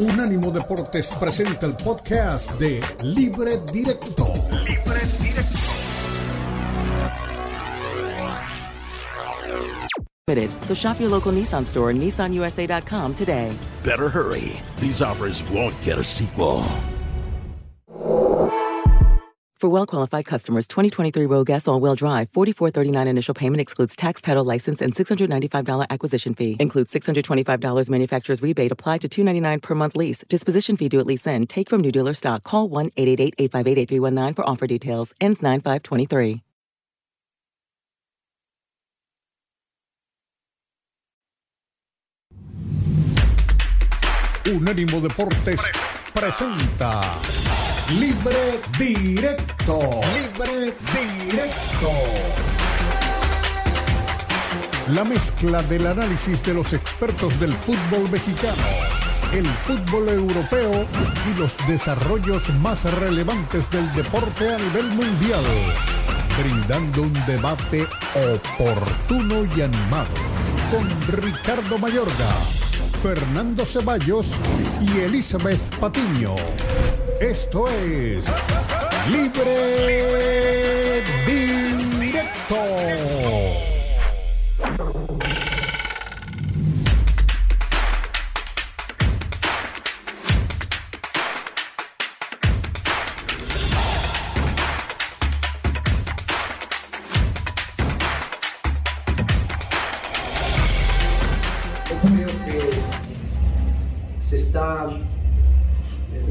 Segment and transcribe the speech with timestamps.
[0.00, 4.32] Unánimo Deportes presenta el podcast de Libre Directo.
[4.50, 5.60] Libre Directo.
[10.62, 13.52] So shop your local Nissan store, nissanusa.com today.
[13.84, 14.58] Better hurry.
[14.80, 16.64] These offers won't get a sequel.
[19.60, 24.80] For well-qualified customers, 2023 Rogue S all-wheel drive, 4439 initial payment excludes tax, title, license,
[24.80, 26.56] and $695 acquisition fee.
[26.58, 30.24] Includes $625 manufacturer's rebate applied to 299 per month lease.
[30.30, 31.50] Disposition fee due at lease end.
[31.50, 32.42] Take from new dealer stock.
[32.42, 35.12] Call 1-888-858-8319 for offer details.
[35.20, 36.40] Ends 9523.
[44.46, 45.60] Unánimo Deportes
[46.14, 47.59] presenta
[47.98, 49.80] Libre Directo.
[50.14, 51.90] Libre Directo.
[54.94, 58.62] La mezcla del análisis de los expertos del fútbol mexicano,
[59.32, 60.86] el fútbol europeo
[61.28, 65.42] y los desarrollos más relevantes del deporte a nivel mundial.
[66.40, 70.14] Brindando un debate oportuno y animado.
[70.70, 70.88] Con
[71.22, 72.30] Ricardo Mayorga,
[73.02, 74.28] Fernando Ceballos
[74.80, 76.36] y Elizabeth Patiño.
[77.20, 78.24] Esto es
[79.10, 83.19] Libre Directo.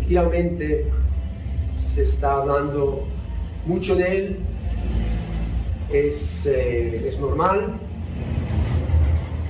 [0.09, 0.85] Efectivamente
[1.93, 3.03] se está hablando
[3.67, 4.35] mucho de él,
[5.93, 7.75] es, eh, es normal,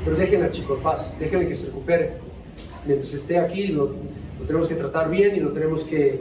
[0.03, 2.11] pero déjenle al chico en paz, déjenle que se recupere.
[2.85, 3.91] Mientras esté aquí lo,
[4.45, 6.19] tenemos que tratar bien y lo tenemos que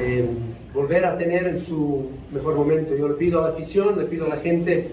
[0.00, 0.24] eh,
[0.72, 2.96] volver a tener en su mejor momento.
[2.96, 4.88] Yo le pido a la afición, le pido a la gente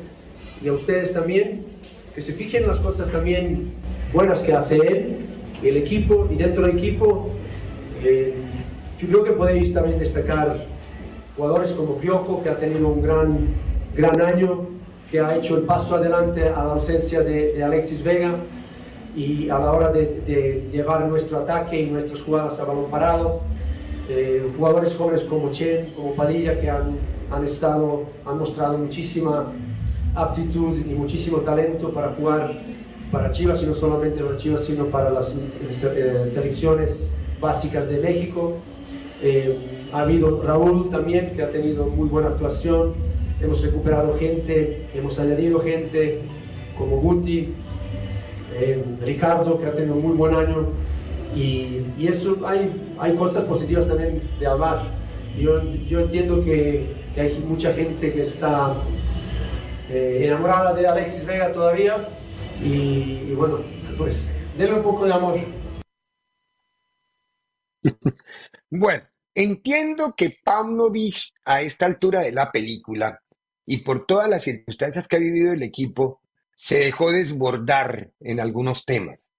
[0.64, 1.66] y a ustedes también
[2.14, 3.72] que se fijen en las cosas también
[4.14, 5.16] buenas que hace él,
[5.64, 7.32] el equipo y dentro del equipo.
[8.04, 8.34] Eh,
[9.00, 10.66] yo creo que podéis también destacar
[11.36, 13.48] jugadores como Piojo, que ha tenido un gran,
[13.96, 14.68] gran año,
[15.10, 18.32] que ha hecho el paso adelante a la ausencia de, de Alexis Vega
[19.16, 23.42] y a la hora de, de llevar nuestro ataque y nuestras jugadas a balón parado.
[24.10, 26.98] Eh, jugadores jóvenes como Chen, como Padilla, que han,
[27.32, 29.52] han, estado, han mostrado muchísima
[30.16, 32.54] aptitud y muchísimo talento para jugar
[33.12, 37.10] para Chivas y no solamente para Chivas, sino para las eh, selecciones
[37.42, 38.58] básicas de México.
[39.22, 39.58] Eh,
[39.92, 42.94] ha habido Raúl también, que ha tenido muy buena actuación.
[43.42, 46.20] Hemos recuperado gente, hemos añadido gente
[46.78, 47.50] como Guti,
[48.54, 50.68] eh, Ricardo, que ha tenido un muy buen año.
[51.36, 54.82] Y, y, eso hay, hay cosas positivas también de hablar.
[55.40, 58.76] Yo, yo entiendo que, que hay mucha gente que está
[59.90, 62.08] eh, enamorada de Alexis Vega todavía.
[62.62, 63.60] Y, y bueno,
[63.98, 64.24] pues
[64.58, 65.40] denle un poco de amor.
[68.70, 69.04] Bueno,
[69.36, 73.22] entiendo que Paunovic a esta altura de la película
[73.66, 76.22] y por todas las circunstancias que ha vivido el equipo,
[76.56, 79.32] se dejó desbordar en algunos temas.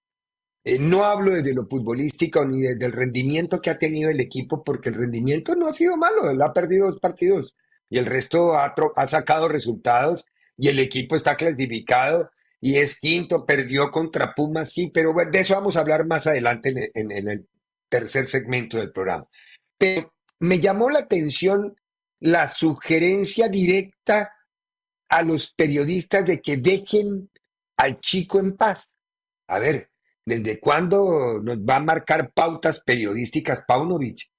[0.64, 4.62] Eh, no hablo desde lo futbolístico ni desde el rendimiento que ha tenido el equipo,
[4.64, 7.54] porque el rendimiento no ha sido malo, ha perdido dos partidos
[7.90, 8.74] y el resto ha,
[9.08, 10.24] sacado resultados
[10.56, 12.30] y el equipo está clasificado
[12.60, 16.92] y es quinto, perdió contra Pumas, sí, pero de eso vamos a hablar más adelante
[16.94, 17.46] en el
[17.92, 19.28] tercer segmento del programa.
[19.76, 21.76] Pero me llamó la atención
[22.20, 24.32] la sugerencia directa
[25.10, 27.30] a los periodistas de que dejen
[27.76, 28.96] al chico en paz.
[29.48, 29.90] A ver,
[30.24, 34.30] ¿desde cuándo nos va a marcar pautas periodísticas Paunovic?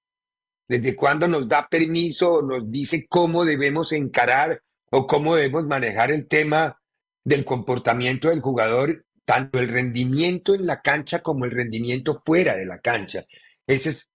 [0.67, 4.59] ¿Desde cuándo nos da permiso o nos dice cómo debemos encarar
[4.89, 6.81] o cómo debemos manejar el tema
[7.23, 12.65] del comportamiento del jugador, tanto el rendimiento en la cancha como el rendimiento fuera de
[12.65, 13.25] la cancha?
[13.67, 14.09] Esa es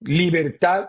[0.00, 0.88] libertad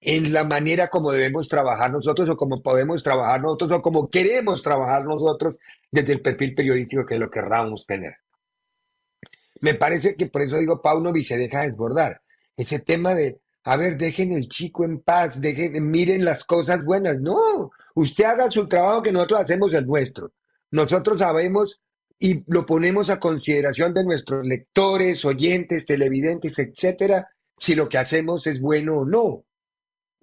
[0.00, 4.62] en la manera como debemos trabajar nosotros o como podemos trabajar nosotros o como queremos
[4.62, 5.56] trabajar nosotros
[5.92, 8.16] desde el perfil periodístico que lo querramos tener.
[9.60, 12.20] Me parece que por eso digo, Paunovic se deja desbordar.
[12.56, 17.20] Ese tema de, a ver, dejen el chico en paz, dejen, miren las cosas buenas.
[17.20, 20.32] No, usted haga su trabajo que nosotros hacemos el nuestro.
[20.72, 21.80] Nosotros sabemos
[22.22, 28.46] y lo ponemos a consideración de nuestros lectores, oyentes, televidentes, etcétera, si lo que hacemos
[28.46, 29.44] es bueno o no.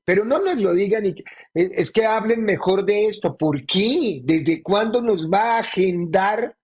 [0.06, 1.10] Pero no nos lo digan y
[1.54, 3.36] es es que hablen mejor de esto.
[3.36, 4.22] ¿Por qué?
[4.24, 6.56] ¿Desde cuándo nos va a agendar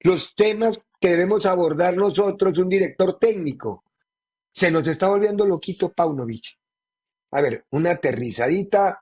[0.00, 3.84] los temas que debemos abordar nosotros, un director técnico?
[4.52, 6.58] Se nos está volviendo loquito Paunovic.
[7.30, 9.01] A ver, una aterrizadita,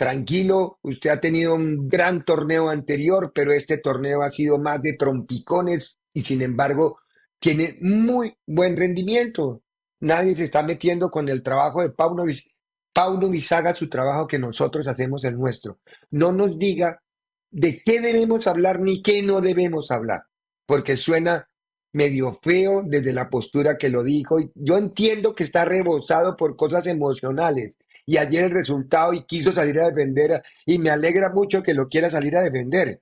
[0.00, 4.94] tranquilo, usted ha tenido un gran torneo anterior, pero este torneo ha sido más de
[4.94, 7.00] trompicones y sin embargo
[7.38, 9.62] tiene muy buen rendimiento.
[10.00, 12.46] Nadie se está metiendo con el trabajo de Paunovic.
[12.94, 15.80] Paunovic haga su trabajo que nosotros hacemos el nuestro.
[16.10, 17.02] No nos diga
[17.50, 20.22] de qué debemos hablar ni qué no debemos hablar,
[20.64, 21.46] porque suena
[21.92, 24.38] medio feo desde la postura que lo dijo.
[24.54, 27.76] Yo entiendo que está rebosado por cosas emocionales
[28.10, 31.86] y ayer el resultado y quiso salir a defender y me alegra mucho que lo
[31.86, 33.00] quiera salir a defender.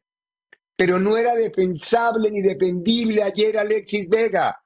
[0.76, 4.62] Pero no era defensable ni defendible ayer Alexis Vega.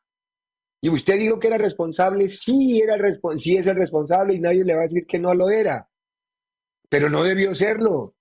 [0.81, 2.97] Y usted dijo que era responsable, sí, era
[3.39, 5.89] sí es el responsable y nadie le va a decir que no lo era.
[6.89, 8.17] Pero no debió serlo.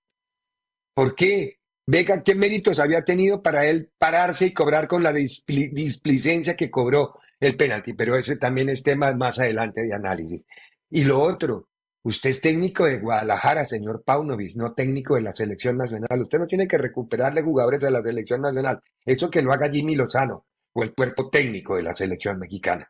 [0.94, 1.58] ¿Por qué?
[1.88, 7.18] Vega, ¿qué méritos había tenido para él pararse y cobrar con la displicencia que cobró
[7.40, 7.94] el penalti?
[7.94, 10.44] Pero ese también es tema más adelante de análisis.
[10.88, 11.68] Y lo otro,
[12.02, 16.22] usted es técnico de Guadalajara, señor Paunovic, no técnico de la selección nacional.
[16.22, 18.80] Usted no tiene que recuperarle jugadores de la selección nacional.
[19.04, 22.88] Eso que lo haga Jimmy Lozano o el cuerpo técnico de la selección mexicana.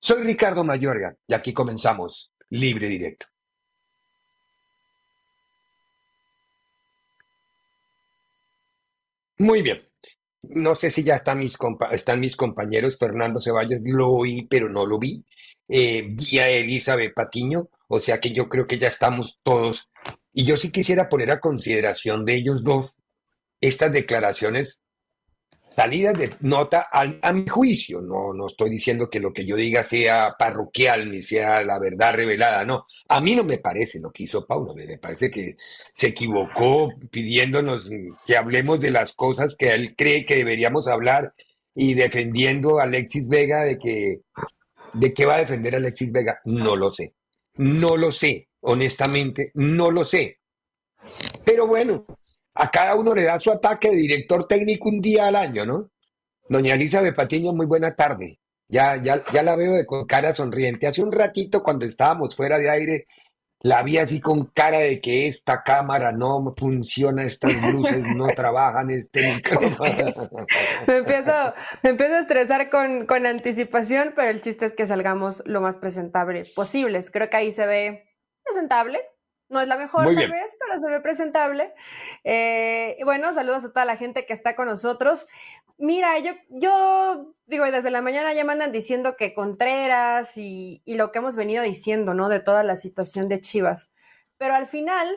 [0.00, 3.26] Soy Ricardo Mayorga y aquí comenzamos Libre Directo.
[9.38, 9.88] Muy bien.
[10.42, 11.56] No sé si ya están mis,
[11.92, 12.96] están mis compañeros.
[12.98, 15.24] Fernando Ceballos lo oí, pero no lo vi.
[15.68, 19.90] Eh, vi a Elizabeth Patiño, o sea que yo creo que ya estamos todos.
[20.32, 22.96] Y yo sí quisiera poner a consideración de ellos dos
[23.60, 24.82] estas declaraciones
[25.78, 28.00] salida de nota a, mi juicio.
[28.00, 32.14] No, no estoy diciendo que lo que yo diga sea parroquial ni sea la verdad
[32.14, 32.84] revelada, no.
[33.08, 35.54] A mí no me parece lo que hizo Paulo, me parece que
[35.92, 37.90] se equivocó pidiéndonos
[38.26, 41.32] que hablemos de las cosas que él cree que deberíamos hablar
[41.76, 44.22] y defendiendo a Alexis Vega de que
[44.92, 47.14] de qué va a defender Alexis Vega, no lo sé.
[47.56, 50.38] No lo sé, honestamente, no lo sé.
[51.44, 52.06] Pero bueno,
[52.54, 55.90] a cada uno le da su ataque de director técnico un día al año, ¿no?
[56.48, 58.40] Doña Elizabeth Patiño, muy buena tarde.
[58.68, 60.86] Ya, ya, ya la veo con cara sonriente.
[60.86, 63.06] Hace un ratito, cuando estábamos fuera de aire,
[63.60, 68.90] la vi así con cara de que esta cámara no funciona, estas luces no trabajan,
[68.90, 70.46] este micrófono.
[70.86, 71.32] me, empiezo,
[71.82, 75.76] me empiezo a estresar con, con anticipación, pero el chiste es que salgamos lo más
[75.76, 77.10] presentable posibles.
[77.10, 78.04] Creo que ahí se ve
[78.44, 79.00] presentable,
[79.48, 81.74] no es la mejor, tal vez, pero se ve presentable.
[82.24, 85.26] Eh, y bueno, saludos a toda la gente que está con nosotros.
[85.78, 90.94] Mira, yo, yo digo, desde la mañana ya me andan diciendo que Contreras y, y
[90.94, 92.28] lo que hemos venido diciendo, ¿no?
[92.28, 93.90] De toda la situación de Chivas.
[94.36, 95.08] Pero al final,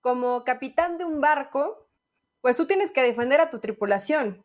[0.00, 1.88] como capitán de un barco,
[2.40, 4.44] pues tú tienes que defender a tu tripulación.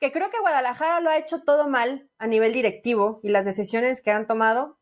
[0.00, 4.02] Que creo que Guadalajara lo ha hecho todo mal a nivel directivo y las decisiones
[4.02, 4.78] que han tomado,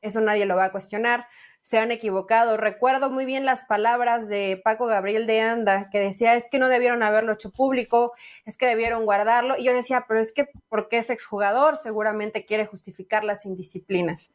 [0.00, 1.26] eso nadie lo va a cuestionar
[1.62, 2.56] se han equivocado.
[2.56, 6.68] Recuerdo muy bien las palabras de Paco Gabriel de Anda, que decía, es que no
[6.68, 8.12] debieron haberlo hecho público,
[8.44, 9.56] es que debieron guardarlo.
[9.56, 14.30] Y yo decía, pero es que porque es exjugador, seguramente quiere justificar las indisciplinas.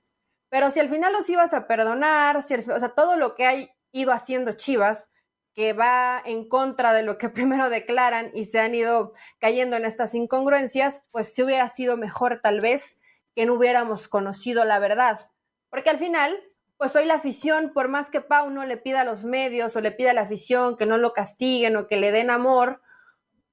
[0.49, 3.53] Pero si al final los ibas a perdonar, si o sea, todo lo que ha
[3.91, 5.09] ido haciendo Chivas,
[5.53, 9.83] que va en contra de lo que primero declaran y se han ido cayendo en
[9.83, 12.97] estas incongruencias, pues si hubiera sido mejor tal vez
[13.35, 15.29] que no hubiéramos conocido la verdad.
[15.69, 16.39] Porque al final
[16.77, 19.81] pues hoy la afición, por más que Pau no le pida a los medios o
[19.81, 22.81] le pida a la afición que no lo castiguen o que le den amor,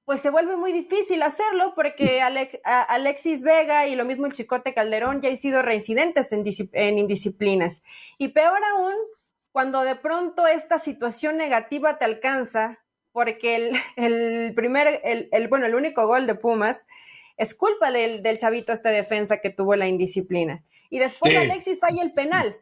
[0.05, 2.21] pues se vuelve muy difícil hacerlo porque
[2.63, 7.83] Alexis Vega y lo mismo el Chicote Calderón ya han sido reincidentes en, indisciplinas.
[8.19, 8.93] Y peor aún,
[9.51, 12.79] cuando de pronto esta situación negativa te alcanza,
[13.11, 16.85] porque el, primer, el, bueno, el único gol de Pumas
[17.37, 20.63] es culpa del, del chavito este defensa que tuvo la indisciplina.
[20.91, 22.55] Y después Alexis falla el penal.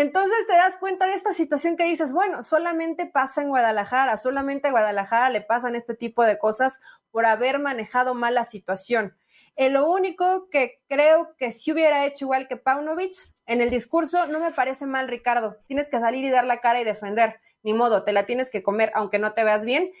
[0.00, 4.68] Entonces te das cuenta de esta situación que dices, bueno, solamente pasa en Guadalajara, solamente
[4.68, 6.80] a Guadalajara le pasan este tipo de cosas
[7.10, 9.14] por haber manejado mal la situación.
[9.56, 13.12] Eh, lo único que creo que si hubiera hecho igual que Paunovic
[13.44, 15.58] en el discurso, no me parece mal, Ricardo.
[15.66, 17.38] Tienes que salir y dar la cara y defender.
[17.62, 19.92] Ni modo, te la tienes que comer aunque no te veas bien.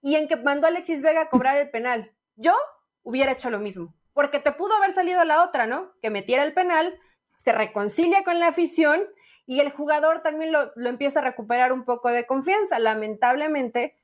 [0.00, 2.10] Y en que mandó Alexis Vega a cobrar el penal.
[2.36, 2.54] Yo
[3.02, 5.92] hubiera hecho lo mismo, porque te pudo haber salido la otra, ¿no?
[6.00, 6.98] Que metiera el penal,
[7.44, 9.02] se reconcilia con la afición
[9.46, 12.78] y el jugador también lo, empieza a recuperar un poco de confianza.
[12.78, 13.96] Lamentablemente,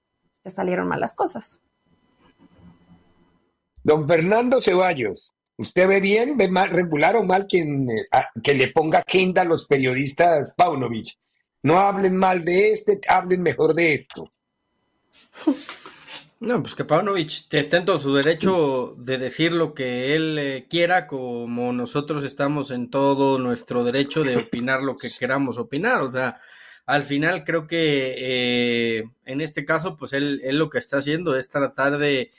[0.43, 1.61] te salieron malas cosas.
[3.83, 8.09] Don Fernando Ceballos, ¿usted ve bien, ve mal, regular o mal quien, eh,
[8.43, 10.55] que le ponga agenda a los periodistas
[11.63, 14.31] No hablen mal de este, hablen mejor de esto.
[16.41, 20.67] No, pues que Paunovic está en todo su derecho de decir lo que él eh,
[20.71, 26.01] quiera, como nosotros estamos en todo nuestro derecho de opinar lo que queramos opinar.
[26.03, 26.37] O sea,
[26.87, 31.49] al final creo que eh, en este caso, pues él, lo que está haciendo es
[31.49, 32.31] tratar de,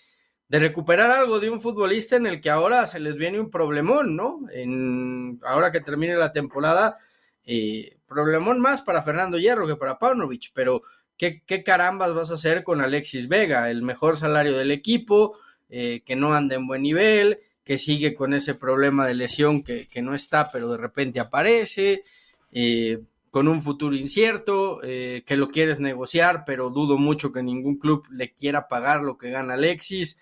[0.47, 4.15] de, recuperar algo de un futbolista en el que ahora se les viene un problemón,
[4.15, 4.39] ¿no?
[4.53, 6.97] En, ahora que termine la temporada,
[7.43, 10.83] eh, problemón más para Fernando Hierro que para Paunovic, pero
[11.19, 13.69] ¿qué, carambas vas a hacer con Alexis Vega?
[13.69, 15.37] El mejor salario del equipo,
[15.69, 19.87] eh, que no anda en buen nivel, que sigue con ese problema de lesión que,
[20.01, 22.03] no está, pero de repente aparece,
[22.51, 22.99] eh,
[23.29, 28.07] con un futuro incierto, eh, que lo quieres negociar, pero dudo mucho que ningún club
[28.09, 30.19] le quiera pagar lo que gana Alexis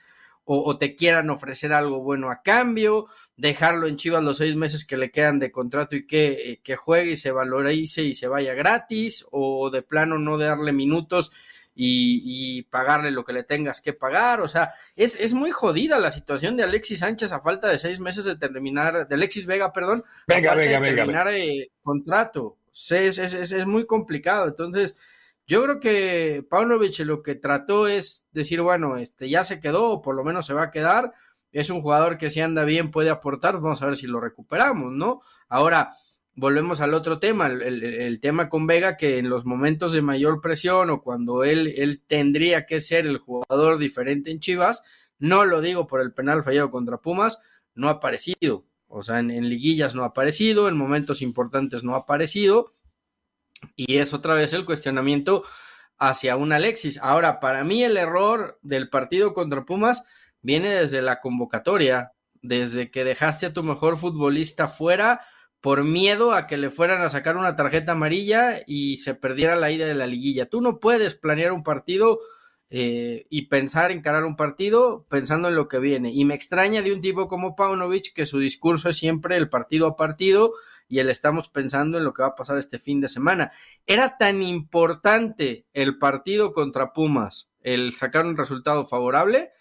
[0.49, 4.97] o, te quieran ofrecer algo bueno a cambio, dejarlo en Chivas los seis meses que
[4.97, 8.53] le quedan de contrato y que, eh, que juegue y se valorice y se vaya
[8.55, 11.31] gratis, o de plano no darle minutos
[11.79, 14.41] y, pagarle lo que le tengas que pagar.
[14.41, 17.99] O sea, es, es, muy jodida la situación de Alexis Sánchez a falta de seis
[17.99, 22.57] meses de terminar, de Alexis Vega, perdón, venga, venga, de terminar eh, contrato.
[22.71, 24.47] es, es, es muy complicado.
[24.47, 24.97] Entonces,
[25.45, 30.01] yo creo que Paunovic lo que trató es decir, bueno, este ya se quedó, o
[30.01, 31.13] por lo menos se va a quedar.
[31.57, 34.93] Es un jugador que si anda bien puede aportar, vamos a ver si lo recuperamos,
[34.93, 35.21] ¿no?
[35.49, 35.93] Ahora,
[36.35, 40.91] volvemos al otro tema, el, tema con Vega, que en los momentos de mayor presión
[40.91, 44.83] o cuando él, él tendría que ser el jugador diferente en Chivas,
[45.17, 47.41] no lo digo por el penal fallado contra Pumas,
[47.73, 48.67] no ha aparecido.
[48.87, 52.75] O sea, en liguillas no ha aparecido, en momentos importantes no ha aparecido
[53.75, 55.43] y es otra vez el cuestionamiento
[55.97, 56.99] hacia un Alexis.
[57.01, 60.05] Ahora, para mí el error del partido contra Pumas
[60.47, 65.19] viene desde la convocatoria, desde que dejaste a tu mejor futbolista fuera
[65.59, 69.71] por miedo a que le fueran a sacar una tarjeta amarilla y se perdiera la
[69.71, 70.45] ida de la liguilla.
[70.45, 72.21] Tú no puedes planear un partido
[72.69, 76.13] eh, y pensar, encarar un partido pensando en lo que viene.
[76.13, 79.85] Y me extraña de un tipo como Paunovic que su discurso es siempre el partido
[79.85, 80.53] a partido
[80.87, 83.51] y el estamos pensando en lo que va a pasar este fin de semana.
[83.85, 89.51] Era tan importante el partido contra Pumas, el sacar un resultado favorable,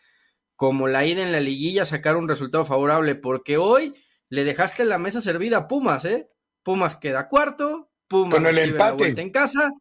[0.57, 3.95] como la ida en la liguilla sacar un resultado favorable, porque hoy
[4.29, 6.29] le dejaste la mesa servida a Pumas, ¿eh?
[6.63, 9.73] Pumas queda cuarto, Pumas con el empate en casa,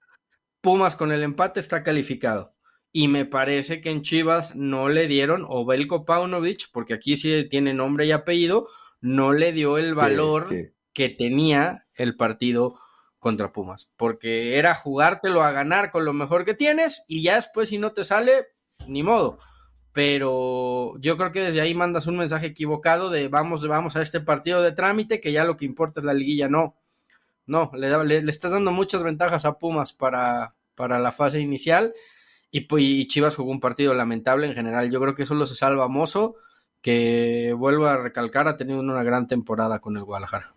[0.62, 2.54] Pumas con el empate está calificado.
[2.92, 7.48] Y me parece que en Chivas no le dieron, o Belko Paunovic, porque aquí sí
[7.50, 8.68] tiene nombre y apellido,
[9.02, 10.48] no le dio el valor
[10.94, 12.80] que tenía el partido
[13.20, 17.70] contra Pumas, porque era jugártelo a ganar con lo mejor que tienes y ya después
[17.70, 18.48] si no te sale,
[18.88, 19.40] ni modo.
[19.96, 24.20] Pero yo creo que desde ahí mandas un mensaje equivocado de vamos, vamos a este
[24.20, 26.50] partido de trámite, que ya lo que importa es la liguilla.
[26.50, 26.76] No,
[27.46, 31.94] no, le, le, estás dando muchas ventajas a Pumas para, para la fase inicial
[32.52, 34.92] y, y, Chivas jugó un partido lamentable en general.
[34.92, 36.36] Yo creo que solo se salva Mozo,
[36.82, 40.54] que vuelvo a recalcar, ha tenido una gran temporada con el Guadalajara.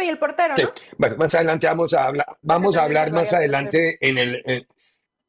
[0.00, 0.72] Y el portero, ¿no?
[0.98, 4.66] Bueno, más adelante vamos a hablar, vamos a hablar más adelante en el,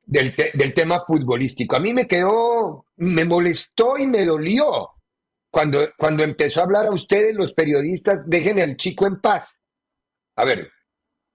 [0.05, 1.75] del, del, tema futbolístico.
[1.75, 4.91] A mí me quedó, me molestó y me dolió
[5.50, 9.62] cuando, cuando empezó a hablar a ustedes los periodistas, dejen al chico en paz.
[10.35, 10.69] A ver,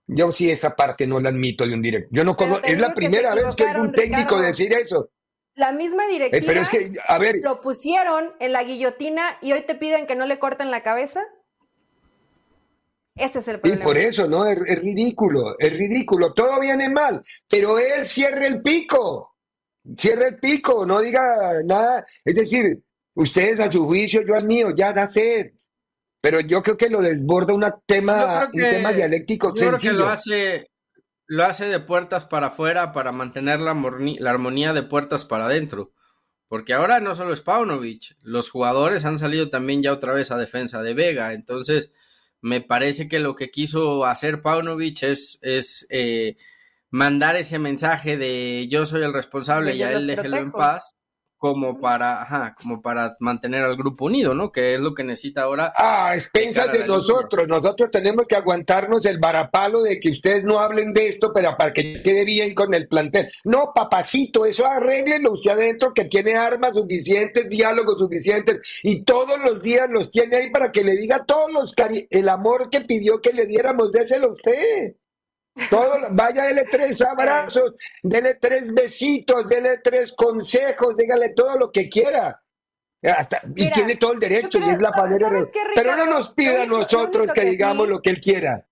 [0.07, 2.11] yo sí esa parte no la admito de un directo.
[2.13, 5.11] Yo no es la primera vez que un técnico decir eso.
[5.55, 9.53] La misma eh, directiva pero es que, a ver, lo pusieron en la guillotina y
[9.53, 11.25] hoy te piden que no le corten la cabeza.
[13.15, 13.83] Ese es el problema.
[13.83, 14.47] Y por eso, ¿no?
[14.47, 16.33] Es, ridículo, es ridículo.
[16.33, 19.37] Todo viene mal, pero él cierra el pico.
[19.97, 22.07] Cierra el pico, no diga nada.
[22.25, 22.83] Es decir,
[23.15, 25.53] ustedes a su juicio, yo al mío, ya da sed.
[26.21, 30.07] Pero yo creo que lo desborda un tema, un tema dialéctico yo Creo que lo
[30.07, 30.71] hace,
[31.27, 35.93] lo hace de puertas para afuera para mantener la, la armonía de puertas para adentro.
[36.47, 40.37] Porque ahora no solo es Paunovic, los jugadores han salido también ya otra vez a
[40.37, 41.33] defensa de Vega.
[41.33, 41.93] Entonces,
[42.41, 46.37] me parece que lo que quiso hacer Paunovic es, es eh,
[46.91, 50.95] mandar ese mensaje de yo soy el responsable y a él déjelo en paz
[51.41, 54.53] como para, ajá, como para mantener al grupo unido, ¿no?
[54.53, 55.73] Que es lo que necesita ahora.
[55.75, 60.93] Ah, expensas de nosotros, nosotros tenemos que aguantarnos el varapalo de que ustedes no hablen
[60.93, 63.27] de esto, pero para que quede bien con el plantel.
[63.45, 69.63] No, papacito, eso arréglenlo usted adentro, que tiene armas suficientes, diálogos suficientes, y todos los
[69.63, 71.75] días los tiene ahí para que le diga todos los
[72.11, 74.95] el amor que pidió que le diéramos, déselo usted.
[75.69, 81.89] Todo, vaya, dele tres abrazos, dele tres besitos, dele tres consejos, dígale todo lo que
[81.89, 82.43] quiera.
[83.03, 85.31] Hasta, y tiene todo el derecho y es la manera
[85.75, 88.67] Pero no nos pida a nosotros que, digamos lo que él quiera.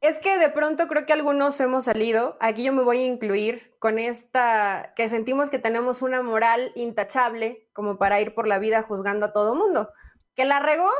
[0.00, 3.74] Es que de pronto creo que algunos hemos salido, aquí yo me voy a incluir
[3.78, 8.82] con esta, que sentimos que tenemos una moral intachable como para ir por la vida
[8.82, 9.90] juzgando a todo mundo,
[10.36, 10.90] que la regó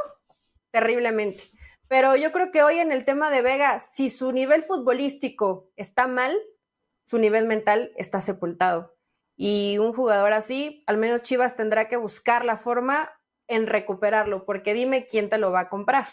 [0.71, 1.43] terriblemente.
[1.89, 6.07] Pero yo creo que hoy en el tema de Vega, si su nivel futbolístico está
[6.07, 6.37] mal,
[7.05, 8.97] su nivel mental está sepultado.
[9.37, 13.11] Y un jugador así, al menos Chivas tendrá que buscar la forma
[13.49, 16.09] en recuperarlo, porque dime quién te lo va a comprar.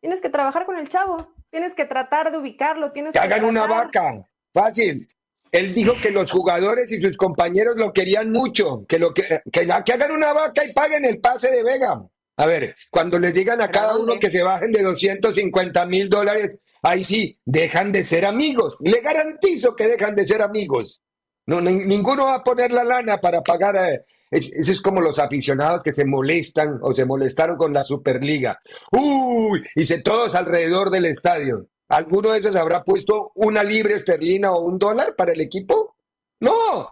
[0.00, 3.18] Tienes que trabajar con el chavo, tienes que tratar de ubicarlo, tienes que...
[3.18, 5.06] que hagan una vaca, fácil.
[5.52, 9.68] Él dijo que los jugadores y sus compañeros lo querían mucho, que, lo que, que,
[9.84, 12.02] que hagan una vaca y paguen el pase de Vega.
[12.40, 16.56] A ver, cuando les digan a cada uno que se bajen de 250 mil dólares,
[16.80, 18.78] ahí sí, dejan de ser amigos.
[18.80, 21.02] Le garantizo que dejan de ser amigos.
[21.44, 23.76] No, ninguno va a poner la lana para pagar.
[23.76, 28.58] Eh, eso es como los aficionados que se molestan o se molestaron con la Superliga.
[28.90, 31.66] Uy, y se todos alrededor del estadio.
[31.88, 35.94] ¿Alguno de esos habrá puesto una libre esterlina o un dólar para el equipo?
[36.40, 36.88] No,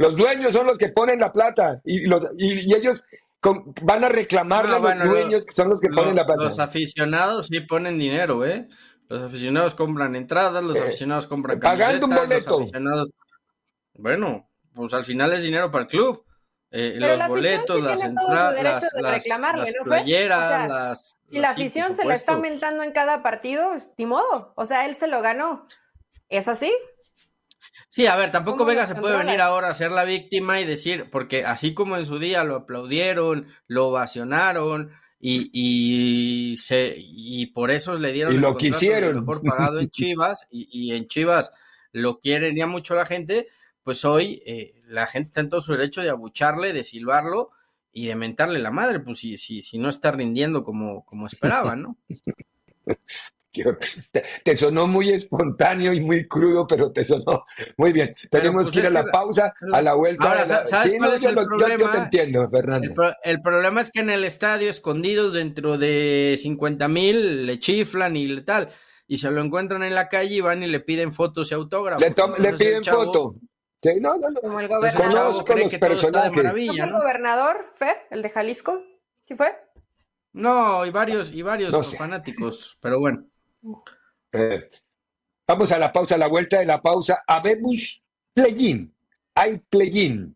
[0.00, 3.04] los dueños son los que ponen la plata y, los, y, ellos
[3.82, 6.44] van a reclamarle a los dueños que son los que ponen la plata.
[6.44, 8.68] Los aficionados sí ponen dinero, ¿eh?
[9.08, 12.62] Los aficionados compran entradas, los eh, aficionados compran Pagando un boleto.
[13.94, 16.24] Bueno, pues al final es dinero para el club.
[16.72, 22.34] Eh, los boletos, las entradas, las, las, playeras, las, Y la afición se la está
[22.34, 24.52] aumentando en cada partido, ni modo.
[24.54, 25.66] O sea, él se lo ganó.
[26.28, 26.72] ¿Es así?
[27.90, 31.10] Sí, a ver, tampoco Vega se puede venir ahora a ser la víctima y decir,
[31.10, 37.72] porque así como en su día lo aplaudieron, lo ovacionaron y, y, se, y por
[37.72, 39.16] eso le dieron y lo quisieron.
[39.16, 41.52] mejor pagado en Chivas y, y en Chivas
[41.90, 43.48] lo quieren ya mucho la gente,
[43.82, 47.50] pues hoy eh, la gente está en todo su derecho de abucharle, de silbarlo
[47.92, 51.82] y de mentarle la madre, pues si, si, si no está rindiendo como, como esperaban,
[51.82, 51.96] ¿no?
[54.44, 57.44] Te, sonó muy espontáneo y muy crudo, pero te sonó
[57.76, 58.12] muy bien.
[58.30, 60.28] Tenemos pues que ir a la pausa, a la vuelta.
[60.28, 61.90] Ahora, ¿sabes cuál es el problema?
[61.90, 62.94] te entiendo, Fernando.
[63.24, 68.40] El, problema es que en el estadio, escondidos dentro de 50 mil, le chiflan y
[68.42, 68.70] tal.
[69.08, 72.04] Y se lo encuentran en la calle y van y le piden fotos y autógrafos.
[72.38, 73.34] Le, piden foto.
[73.82, 74.40] Sí, no, no, no.
[74.40, 75.10] Como el gobernador.
[75.10, 76.54] Conozco los personajes.
[76.56, 78.80] el gobernador, Fer, el de Jalisco?
[79.26, 79.56] ¿Sí fue?
[80.32, 83.29] No, y varios, y varios fanáticos, pero bueno.
[84.32, 84.70] Eh,
[85.46, 87.22] vamos a la pausa, a la vuelta de la pausa.
[87.26, 88.02] Habemos
[88.34, 88.90] play
[89.34, 90.34] Hay play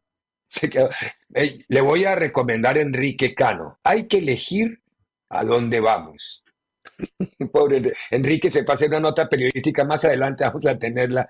[1.68, 3.78] le voy a recomendar a Enrique Cano.
[3.82, 4.80] Hay que elegir
[5.28, 6.44] a dónde vamos.
[7.52, 11.28] Pobre Enrique se pasa una nota periodística más adelante, vamos a tenerla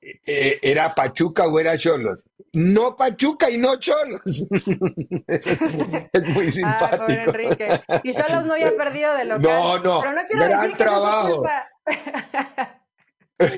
[0.00, 2.24] eh, ¿era Pachuca o era Cholos?
[2.52, 4.22] No Pachuca y no Cholos.
[5.26, 5.60] es,
[6.28, 7.04] muy ah, simpático.
[8.02, 9.42] y Cholos no había perdido de local.
[9.42, 10.00] No, no.
[10.00, 11.44] Pero no quiero gran decir trabajo.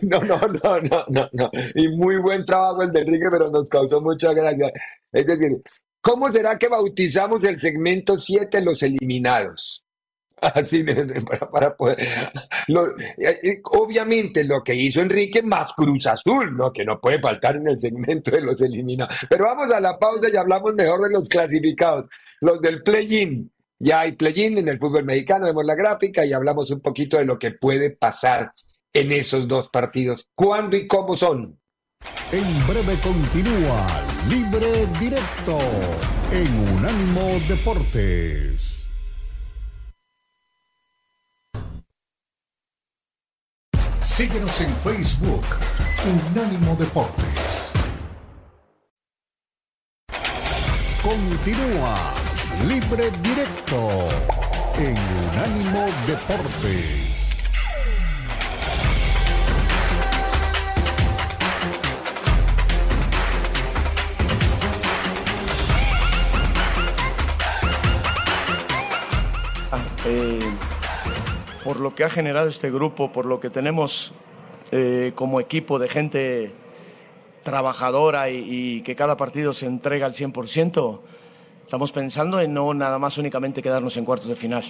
[0.03, 1.51] No, no, no, no, no, no.
[1.75, 4.71] Y muy buen trabajo el de Enrique, pero nos causó mucha gracia.
[5.11, 5.61] Es decir,
[6.01, 9.85] ¿cómo será que bautizamos el segmento 7 los eliminados?
[10.55, 10.85] Así
[11.53, 11.99] para, poder.
[13.65, 16.73] obviamente lo que hizo Enrique más Cruz Azul, ¿no?
[16.73, 19.17] Que no puede faltar en el segmento de los eliminados.
[19.29, 22.07] Pero vamos a la pausa y hablamos mejor de los clasificados,
[22.41, 23.53] los del play-in.
[23.79, 27.25] Ya hay play-in en el fútbol mexicano, vemos la gráfica y hablamos un poquito de
[27.25, 28.53] lo que puede pasar
[28.93, 30.29] en esos dos partidos.
[30.35, 31.59] ¿Cuándo y cómo son?
[32.33, 33.87] En breve continúa
[34.29, 35.59] Libre Directo
[36.33, 38.72] en Unánimo Deportes.
[44.14, 45.42] Síguenos en Facebook,
[46.29, 47.72] Unánimo Deportes.
[51.03, 52.12] Continúa
[52.68, 54.11] Libre Directo
[54.77, 54.98] en
[55.33, 57.09] Unánimo Deportes.
[69.70, 70.72] Ah, eh
[71.64, 74.12] por lo que ha generado este grupo, por lo que tenemos
[74.72, 76.53] eh, como equipo de gente
[77.44, 81.01] trabajadora y, que cada partido se entrega al 100%,
[81.64, 84.64] estamos pensando en no nada más únicamente quedarnos en cuartos de final.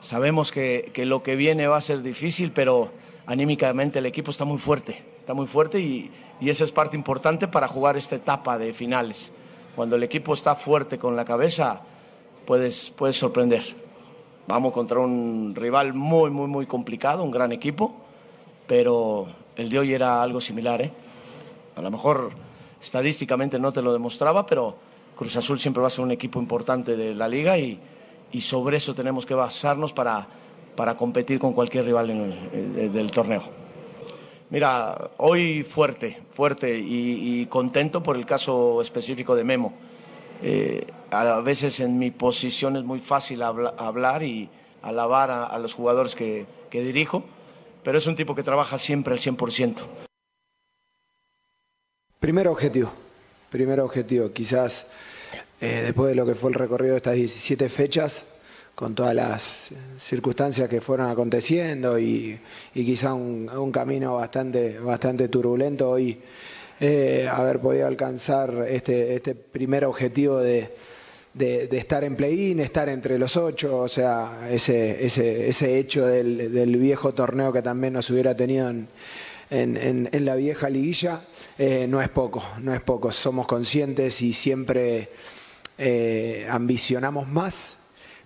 [0.00, 2.90] Sabemos que, lo que viene va a ser difícil, pero
[3.26, 6.10] anímicamente el equipo está muy fuerte, está muy fuerte y,
[6.40, 9.32] y esa es parte importante para jugar esta etapa de finales.
[9.74, 11.82] Cuando el equipo está fuerte con la cabeza,
[12.46, 13.85] puedes, puedes sorprender.
[14.46, 17.94] Vamos contra un rival muy, muy, muy complicado, un gran equipo,
[18.66, 20.82] pero el de hoy era algo similar.
[20.82, 20.92] ¿eh?
[21.74, 22.30] A lo mejor
[22.80, 24.76] estadísticamente no te lo demostraba, pero
[25.16, 27.80] Cruz Azul siempre va a ser un equipo importante de la liga y,
[28.32, 30.28] y sobre eso tenemos que basarnos para,
[30.76, 33.42] para competir con cualquier rival en del torneo.
[34.48, 39.72] Mira, hoy fuerte, fuerte y, contento por el caso específico de Memo.
[40.40, 44.48] Eh, a veces en mi posición es muy fácil hablar y
[44.82, 47.24] alabar a, los jugadores que, dirijo,
[47.82, 49.86] pero es un tipo que trabaja siempre al 100%.
[52.20, 52.92] Primer objetivo,
[53.50, 54.88] primer objetivo, quizás
[55.60, 58.24] eh, después de lo que fue el recorrido de estas 17 fechas,
[58.74, 62.38] con todas las circunstancias que fueron aconteciendo y,
[62.74, 66.20] quizá un, camino bastante, bastante turbulento hoy,
[66.78, 70.70] eh, haber podido alcanzar este, este primer objetivo de,
[71.38, 77.12] estar en play-in, estar entre los ocho, o sea, ese, ese, ese hecho del, viejo
[77.14, 78.88] torneo que también nos hubiera tenido en,
[79.50, 81.20] en, la vieja liguilla,
[81.58, 83.12] eh, no es poco, no es poco.
[83.12, 85.10] Somos conscientes y siempre
[85.78, 87.75] eh, ambicionamos más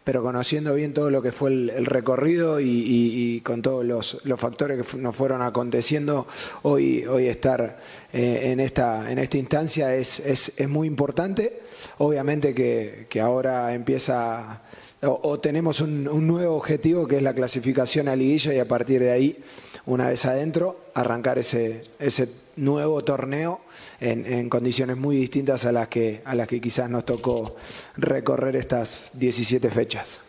[0.04, 4.96] pero conociendo bien todo lo que fue el, recorrido y, con todos los, factores que
[4.96, 6.26] nos fueron aconteciendo,
[6.62, 7.78] hoy, hoy estar
[8.12, 11.60] eh, en, esta, en esta instancia es, es, muy importante.
[11.98, 14.62] Obviamente que, ahora empieza
[15.02, 19.10] o, tenemos un, nuevo objetivo que es la clasificación a liguilla y a partir de
[19.10, 19.38] ahí,
[19.86, 23.60] una vez adentro, arrancar ese nuevo torneo
[24.00, 27.56] en, condiciones muy distintas a las, que, a las que quizás nos tocó
[27.96, 30.20] recorrer estas 17 fechas.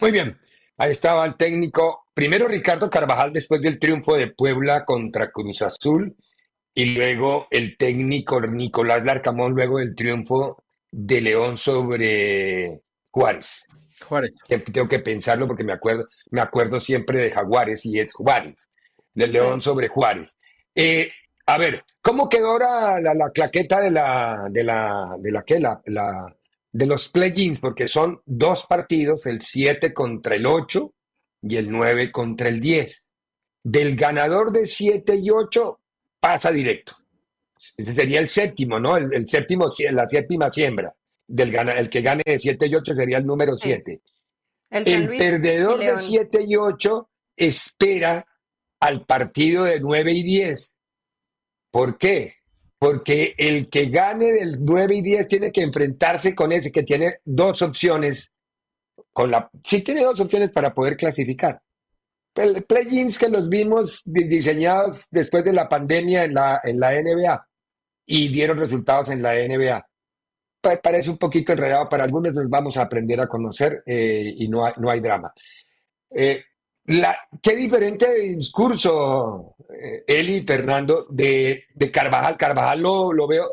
[0.00, 0.38] Muy bien,
[0.78, 6.16] ahí estaba el técnico, primero Ricardo Carvajal después del triunfo de Puebla contra Cruz Azul
[6.74, 13.68] y luego el técnico Nicolás Larcamón luego del triunfo de León sobre Juárez.
[14.04, 14.34] Juárez.
[14.48, 18.71] Tengo que pensarlo porque me acuerdo, me acuerdo siempre de Jaguares y es Juárez
[19.14, 20.38] del León sobre Juárez.
[20.74, 21.10] Eh,
[21.46, 25.58] a ver, ¿cómo quedó ahora la, claqueta de la, de la, de la, ¿qué?
[25.58, 26.36] La,
[26.70, 27.58] de los play-ins?
[27.58, 30.94] Porque son dos partidos, el 7 contra el 8
[31.42, 33.12] y el 9 contra el 10.
[33.64, 35.80] Del ganador de 7 y 8
[36.20, 36.96] pasa directo.
[37.58, 38.96] sería el séptimo, ¿no?
[38.96, 40.94] El, séptimo, la séptima siembra.
[41.26, 44.00] Del el que gane de 7 y 8 sería el número 7.
[44.70, 48.26] El, el perdedor de 7 y 8 espera
[48.82, 50.76] al partido de 9 y 10.
[51.70, 52.34] ¿Por qué?
[52.80, 57.20] Porque el que gane del 9 y 10 tiene que enfrentarse con ese que tiene
[57.24, 58.32] dos opciones.
[59.12, 61.62] Con la, sí tiene dos opciones para poder clasificar.
[62.34, 67.48] Play-ins que los vimos diseñados después de la pandemia en la, en la NBA
[68.06, 69.86] y dieron resultados en la NBA.
[70.82, 74.66] Parece un poquito enredado para algunos, nos vamos a aprender a conocer eh, y no
[74.66, 75.32] hay, no hay drama.
[76.10, 76.42] Eh,
[76.86, 82.36] la, qué diferente discurso, eh, Eli Fernando, de, de, Carvajal.
[82.36, 83.52] Carvajal lo, lo, veo,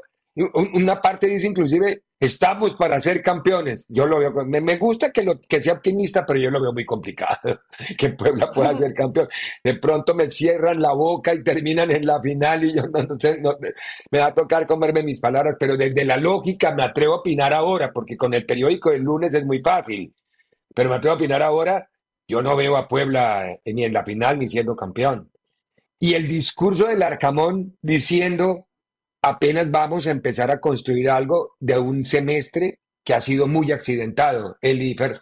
[0.54, 3.86] una parte dice inclusive, estamos para ser campeones.
[3.90, 6.86] Yo lo veo, me, me, gusta que, que sea optimista, pero yo lo veo muy
[6.86, 7.62] complicado,
[7.98, 9.28] que Puebla pueda ser campeón.
[9.64, 13.42] De pronto me cierran la boca y terminan en la final y yo no, sé,
[14.10, 17.54] me va a tocar comerme mis palabras, pero desde la lógica me atrevo a opinar
[17.54, 20.14] ahora, porque con el periódico del lunes es muy fácil,
[20.74, 21.88] pero me atrevo a opinar ahora
[22.30, 25.32] yo no veo a Puebla eh, ni en la final ni siendo campeón.
[26.00, 28.68] Y el discurso del Arcamón diciendo
[29.22, 34.58] apenas vamos a empezar a construir algo de un semestre que ha sido muy accidentado,
[34.62, 35.20] el IFER.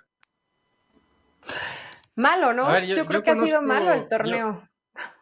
[2.16, 2.78] Malo, ¿no?
[2.80, 4.68] yo, creo que ha sido malo el torneo.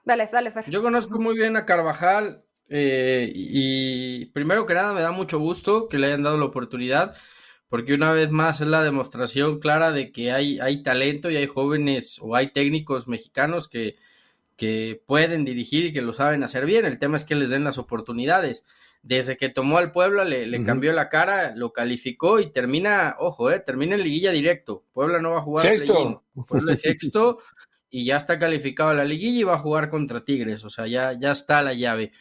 [0.04, 0.70] dale, dale, Fer.
[0.70, 5.88] Yo conozco muy bien a Carvajal eh, y primero que nada me da mucho gusto
[5.88, 7.16] que le hayan dado la oportunidad
[7.70, 11.48] porque una vez más es la demostración clara de que hay, hay talento y hay
[11.48, 13.96] jóvenes o hay técnicos mexicanos que,
[14.56, 16.86] que pueden dirigir y que lo saben hacer bien.
[16.86, 18.66] El tema es que les den las oportunidades.
[19.02, 23.60] Desde que tomó al Puebla le, cambió la cara, lo calificó y termina, ojo, eh,
[23.60, 24.84] termina en liguilla directo.
[24.94, 26.24] Puebla no va a jugar sexto.
[26.48, 27.38] Puebla es sexto
[27.90, 30.64] y ya está calificado a la liguilla y va a jugar contra Tigres.
[30.64, 32.14] O sea, ya, ya está la llave.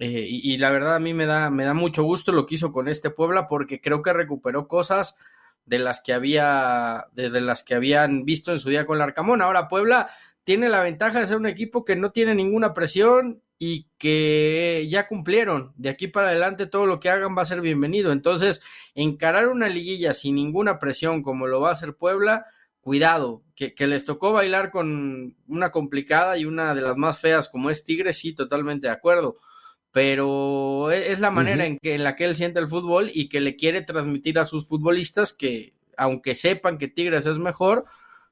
[0.00, 2.72] Eh, y, la verdad a mí me da, me da mucho gusto lo que hizo
[2.72, 5.16] con este Puebla porque creo que recuperó cosas
[5.64, 9.42] de las que había, de, las que habían visto en su día con el Arcamón.
[9.42, 10.08] Ahora Puebla
[10.44, 15.08] tiene la ventaja de ser un equipo que no tiene ninguna presión y que ya
[15.08, 15.72] cumplieron.
[15.76, 18.12] De aquí para adelante todo lo que hagan va a ser bienvenido.
[18.12, 18.62] Entonces,
[18.94, 22.46] encarar una liguilla sin ninguna presión como lo va a hacer Puebla,
[22.80, 27.48] cuidado, que, que, les tocó bailar con una complicada y una de las más feas
[27.48, 29.38] como es Tigre, sí, totalmente de acuerdo
[29.98, 33.28] pero e, es la manera en, que, en la que él siente el fútbol y
[33.28, 37.84] que le quiere transmitir a sus futbolistas que, aunque sepan que Tigres es mejor,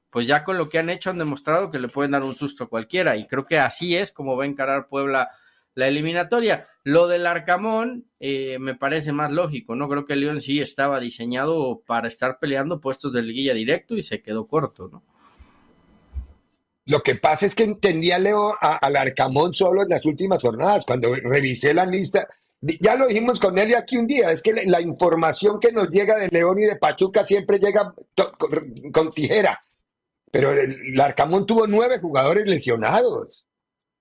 [0.09, 2.63] pues ya con lo que han hecho han demostrado que le pueden dar un susto
[2.63, 5.27] a cualquiera y creo que así es como va a encarar Puebla
[5.75, 6.67] la eliminatoria.
[6.85, 9.89] Lo del Arcamón eh, me parece más lógico, ¿no?
[9.89, 14.21] Creo que León sí estaba diseñado para estar peleando puestos de liguilla directo y se
[14.21, 15.03] quedó corto, ¿no?
[16.87, 20.85] Lo que pasa es que entendía Leo al Arcamón solo en las últimas jornadas.
[20.85, 22.25] Cuando revisé la lista,
[22.61, 26.15] ya lo dijimos con él aquí un día, es que la, información que nos llega
[26.15, 27.93] de León y de Pachuca siempre llega
[28.93, 29.61] con, tijera.
[30.31, 33.49] Pero el, Arcamón tuvo nueve jugadores lesionados.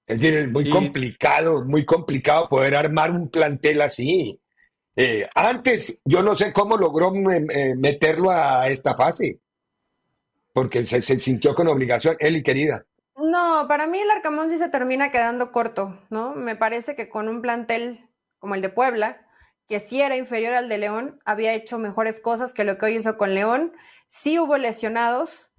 [0.07, 4.41] Es decir, es muy complicado, muy complicado poder armar un plantel así.
[4.95, 9.41] Eh, antes, yo no sé cómo logró eh, meterlo a esta fase
[10.57, 12.87] porque se, sintió con obligación, y querida.
[13.15, 16.35] No, para mí el Arcamón sí se termina quedando corto, ¿no?
[16.35, 19.21] Me parece que con un plantel como el de Puebla,
[19.69, 22.97] que sí era inferior al de León, había hecho mejores cosas que lo que hoy
[22.97, 23.75] hizo con León.
[24.09, 25.53] Sí hubo lesionados,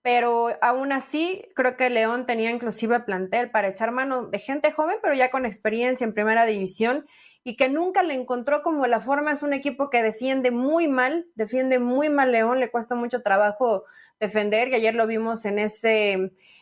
[0.00, 4.96] pero aún así creo que León tenía inclusive plantel para echar mano de gente joven,
[5.02, 7.04] pero ya con experiencia en primera división
[7.44, 9.32] y que nunca le encontró como la forma.
[9.32, 13.84] Es un equipo que defiende muy mal, defiende muy mal León, le cuesta mucho trabajo
[14.20, 16.12] defender, y ayer lo vimos en ese,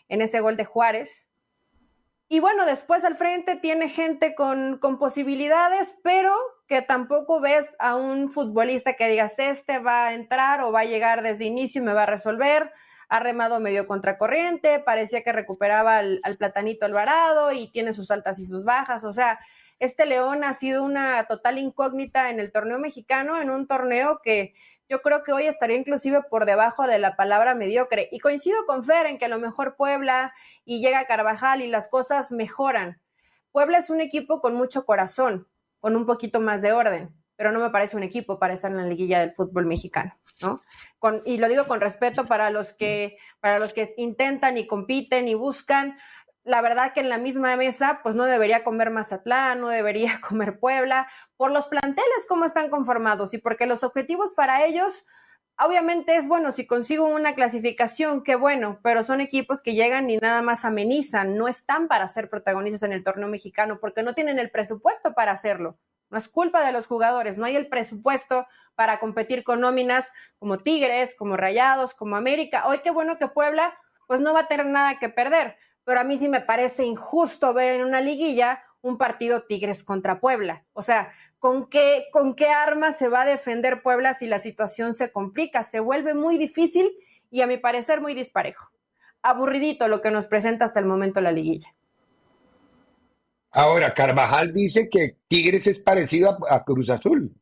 [0.09, 1.29] en ese gol de Juárez.
[2.29, 6.35] Y bueno, después al frente tiene gente con, con posibilidades, pero
[6.67, 10.85] que tampoco ves a un futbolista que digas, este va a entrar o va a
[10.85, 12.73] llegar desde inicio y me va a resolver.
[13.09, 18.41] Ha remado medio contracorriente, parecía que recuperaba al, al platanito Alvarado y tiene sus altas
[18.41, 19.05] y sus bajas.
[19.05, 19.39] O sea,
[19.79, 24.55] este León ha sido una total incógnita en el torneo mexicano, en un torneo que
[24.89, 28.09] yo creo que hoy estaría inclusive por debajo de la palabra mediocre.
[28.13, 30.33] Y coincido con Fer en que a lo mejor Puebla
[30.65, 33.01] y llega Carvajal y las cosas mejoran.
[33.51, 35.49] Puebla es un equipo con mucho corazón,
[35.81, 38.77] con un poquito más de orden, pero no me parece un equipo para estar en
[38.77, 40.61] la liguilla del fútbol mexicano, ¿no?
[41.25, 45.35] Y lo digo con respeto para los que, para los que intentan y compiten y
[45.35, 45.99] buscan,
[46.47, 50.59] la verdad que en la misma mesa, pues no debería comer Mazatlán, no debería comer
[50.59, 55.07] Puebla, por los planteles cómo están conformados y porque los objetivos para ellos,
[55.59, 60.19] obviamente es bueno, si consigo una clasificación, qué bueno, pero son equipos que llegan y
[60.19, 64.39] nada más amenizan, no están para ser protagonistas en el torneo mexicano porque no tienen
[64.39, 65.77] el presupuesto para hacerlo.
[66.11, 70.57] No es culpa de los jugadores, no hay el presupuesto para competir con nóminas como
[70.57, 72.69] Tigres, como Rayados, como América.
[72.69, 75.57] Hoy qué bueno que Puebla pues no va a tener nada que perder
[75.87, 80.19] pero a mí sí me parece injusto ver en una liguilla un partido Tigres contra
[80.19, 80.65] Puebla.
[80.73, 84.95] O sea, ¿con qué, ¿con qué arma se va a defender Puebla si la situación
[84.95, 85.63] se complica?
[85.63, 86.91] Se vuelve muy difícil
[87.31, 88.73] y a mi parecer muy disparejo.
[89.23, 91.73] Aburridito lo que nos presenta hasta el momento la liguilla.
[93.53, 97.33] Ahora, Carvajal dice que Tigres es parecido a, Cruz Azul.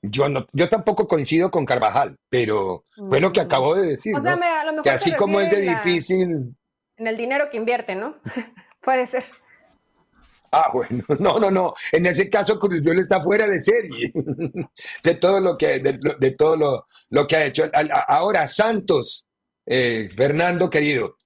[0.00, 3.44] Yo, no, yo tampoco coincido con Carvajal, pero fue lo que mm.
[3.44, 4.14] acabó de decir.
[4.14, 4.38] O sea,
[4.84, 6.54] que así como es de difícil
[6.98, 8.16] en el dinero que invierte, ¿no?
[8.80, 9.24] Puede ser.
[10.50, 11.74] Ah, bueno, no, no, no.
[11.92, 14.12] En ese caso, Cruz está fuera de serie
[15.04, 17.70] de todo lo que, de, todo lo, que ha hecho.
[18.08, 19.26] Ahora, Santos,
[19.66, 21.16] eh, Fernando querido,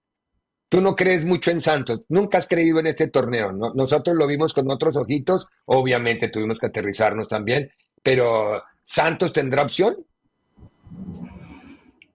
[0.69, 3.53] tú no crees mucho en Santos, nunca has creído en este torneo.
[3.53, 7.71] Nosotros lo vimos con otros ojitos, obviamente tuvimos que aterrizarnos también,
[8.03, 10.05] pero ¿Santos tendrá opción?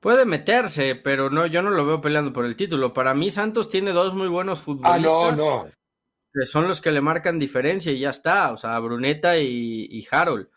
[0.08, 2.93] Puede meterse, pero no, yo no lo veo peleando por el título.
[2.93, 5.13] Para mí, Santos tiene dos muy buenos futbolistas.
[5.13, 5.67] Ah, no, no.
[6.34, 8.54] Que son los que le marcan diferencia y ya está.
[8.54, 10.48] O sea, Bruneta y, Harold.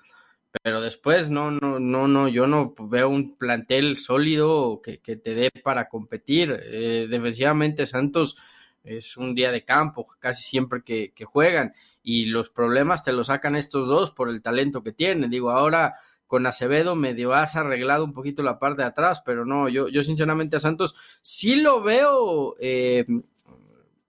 [0.63, 5.51] Pero después, no, no, no, no, yo no veo un plantel sólido que, te dé
[5.65, 6.57] para competir.
[6.67, 8.37] Eh, defensivamente, Santos
[8.85, 13.27] es un día de campo casi siempre que, que, juegan y los problemas te los
[13.27, 15.29] sacan estos dos por el talento que tienen.
[15.29, 15.95] Digo, ahora
[16.31, 20.05] con Acevedo medio has arreglado un poquito la parte de atrás, pero no, yo, yo
[20.05, 23.05] sinceramente a Santos sí lo veo eh,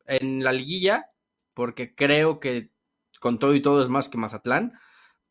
[0.05, 1.09] en la liguilla,
[1.55, 2.69] porque creo que
[3.19, 4.73] con todo y todo es más que Mazatlán,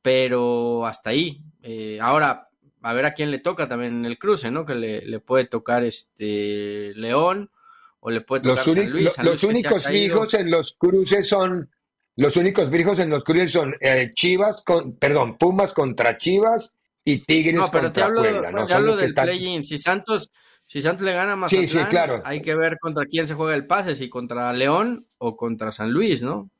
[0.02, 1.44] pero hasta ahí.
[1.62, 2.50] Eh, ahora,
[2.82, 4.66] a ver a quién le toca también en el cruce, ¿no?
[4.66, 7.52] Que le, puede tocar este León
[8.00, 9.16] o le puede tocar los San Luis.
[9.22, 11.70] los únicos hijos en los cruces son
[12.16, 17.18] los únicos fijos en los cruces son eh, Chivas con, perdón, Pumas contra Chivas y
[17.24, 18.66] Tigres no, pero te hablo, ¿no?
[18.66, 19.64] Te hablo del play-in.
[19.64, 20.30] Si Santos,
[20.66, 22.22] si Santos le gana más, sí, sí, claro.
[22.24, 25.90] hay que ver contra quién se juega el pase, si contra León o contra San
[25.90, 26.50] Luis, ¿no?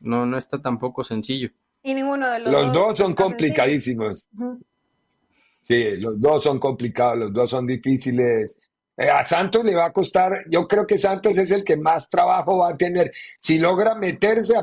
[0.00, 1.50] No, no está tampoco sencillo.
[1.82, 4.26] Y ninguno de los, los dos, son complicadísimos.
[5.62, 8.60] Sí, los dos son complicados, los dos son difíciles.
[8.96, 12.08] Eh, a Santos le va a costar, yo creo que Santos es el que más
[12.08, 13.12] trabajo va a tener.
[13.38, 14.54] Si logra meterse,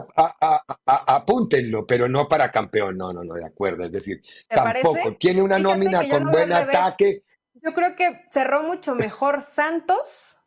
[0.86, 3.86] apúntenlo, pero no para campeón, no, no, no, de acuerdo.
[3.86, 5.16] Es decir, tampoco.
[5.16, 7.24] Tiene una nómina con buen ataque.
[7.56, 10.40] Yo creo que cerró mucho mejor Santos,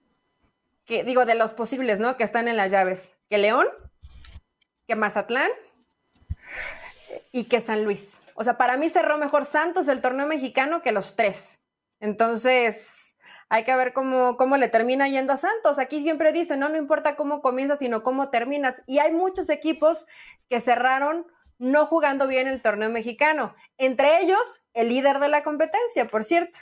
[0.84, 2.16] que digo, de los posibles, ¿no?
[2.16, 3.66] Que están en las llaves, que León.
[4.86, 5.50] que Mazatlán
[7.32, 8.22] y que San Luis.
[8.34, 11.58] O sea, para mí cerró mejor Santos del torneo mexicano que los tres.
[12.00, 13.05] Entonces,
[13.48, 15.78] hay que ver cómo, cómo le termina yendo a Santos.
[15.78, 18.82] Aquí siempre dicen, no, no importa cómo comienzas, sino cómo terminas.
[18.86, 20.06] Y hay muchos equipos
[20.48, 21.26] que cerraron
[21.58, 23.54] no jugando bien el torneo mexicano.
[23.78, 26.58] Entre ellos, el líder de la competencia, por cierto.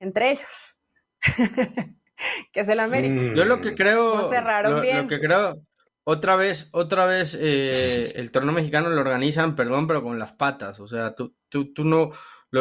[0.00, 0.76] Entre ellos.
[2.52, 3.14] que es el América.
[3.14, 3.34] Mm.
[3.34, 4.28] Yo lo que creo.
[4.28, 5.02] cerraron bien.
[5.02, 5.56] Lo que creo.
[6.06, 10.78] Otra vez, otra vez, eh, el torneo mexicano lo organizan, perdón, pero con las patas.
[10.80, 12.10] O sea, tú, tú, tú no.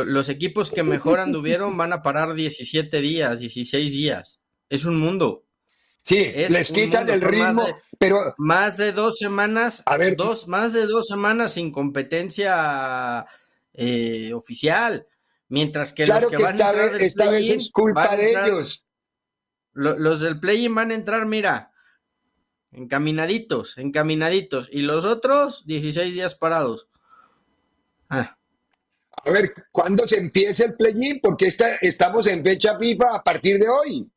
[0.01, 4.41] Los equipos que mejor anduvieron van a parar 17 días, 16 días.
[4.69, 5.45] Es un mundo.
[6.01, 7.65] Sí, les quitan el ritmo,
[7.97, 13.25] pero más de dos semanas, a ver, dos, más de dos semanas sin competencia
[13.73, 15.08] eh, oficial,
[15.47, 18.86] mientras que los que, van a entrar esta vez es culpa de ellos.
[19.73, 21.71] los del play-in van a entrar, mira,
[22.71, 26.89] encaminaditos, encaminaditos, y los otros 16 días parados.
[28.10, 28.38] Ah.
[29.26, 31.20] A ver, ¿cuándo se empieza el play-in?
[31.22, 31.48] Porque
[31.82, 34.12] estamos en fecha FIFA a partir de hoy.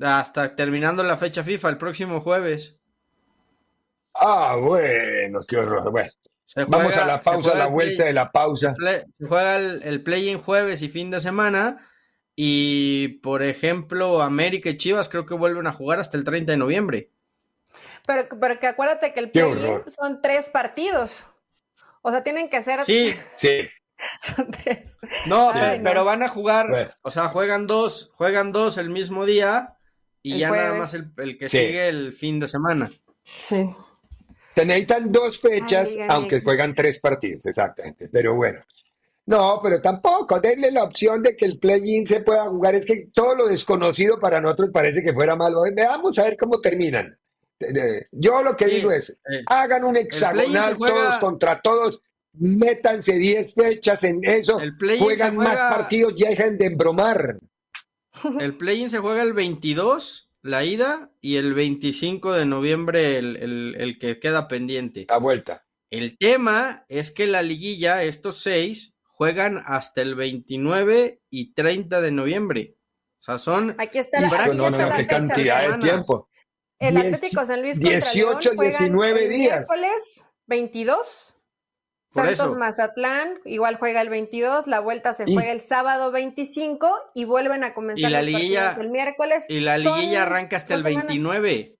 [0.00, 2.76] Hasta terminando la fecha FIFA el próximo jueves.
[4.14, 5.90] Ah, bueno, qué horror.
[5.90, 6.10] Bueno,
[6.68, 8.74] vamos a la pausa, a la vuelta de la pausa.
[8.74, 11.86] se juega el, play in jueves y fin de semana.
[12.34, 16.58] Y, por ejemplo, América y Chivas creo que vuelven a jugar hasta el 30 de
[16.58, 17.10] noviembre.
[18.06, 19.54] Pero, pero que acuérdate que el play
[19.88, 21.26] son tres partidos.
[22.06, 22.84] O sea, tienen que ser.
[22.84, 23.62] Sí, sí.
[25.26, 25.50] No,
[25.82, 29.74] pero van a jugar, o sea, juegan dos, juegan dos el mismo día
[30.22, 32.92] y ya nada más el, que sigue el fin de semana.
[33.24, 33.68] Sí.
[34.54, 38.08] Se necesitan dos fechas, aunque juegan tres partidos, exactamente.
[38.08, 38.60] Pero bueno.
[39.24, 42.76] No, pero tampoco, denle la opción de que el play-in se pueda jugar.
[42.76, 45.64] Es que todo lo desconocido para nosotros parece que fuera malo.
[45.76, 47.18] Vamos a ver cómo terminan.
[48.12, 52.02] Yo lo que digo es, eh, hagan un hexagonal todos contra todos
[52.38, 54.60] métanse 10 fechas en eso,
[54.98, 57.38] juegan más partidos y dejen de embromar.
[58.40, 64.18] El play-in se juega el 22, la ida, y el 25 de noviembre el, que
[64.18, 65.06] queda pendiente.
[65.08, 65.66] A vuelta.
[65.90, 72.10] El tema es que la liguilla, estos seis, juegan hasta el 29 y 30 de
[72.10, 72.76] noviembre.
[73.18, 73.74] O sea, son...
[73.78, 76.28] Aquí está la, qué cantidad de tiempo.
[76.78, 79.66] El Atlético San Luis 18, 19 días.
[79.68, 81.36] Miércoles 22
[82.16, 87.62] Santos Mazatlán, igual juega el 22, la vuelta se juega el sábado 25 y vuelven
[87.62, 89.44] a comenzar la liguilla, el miércoles.
[89.48, 91.76] Y la liguilla arranca hasta el 29.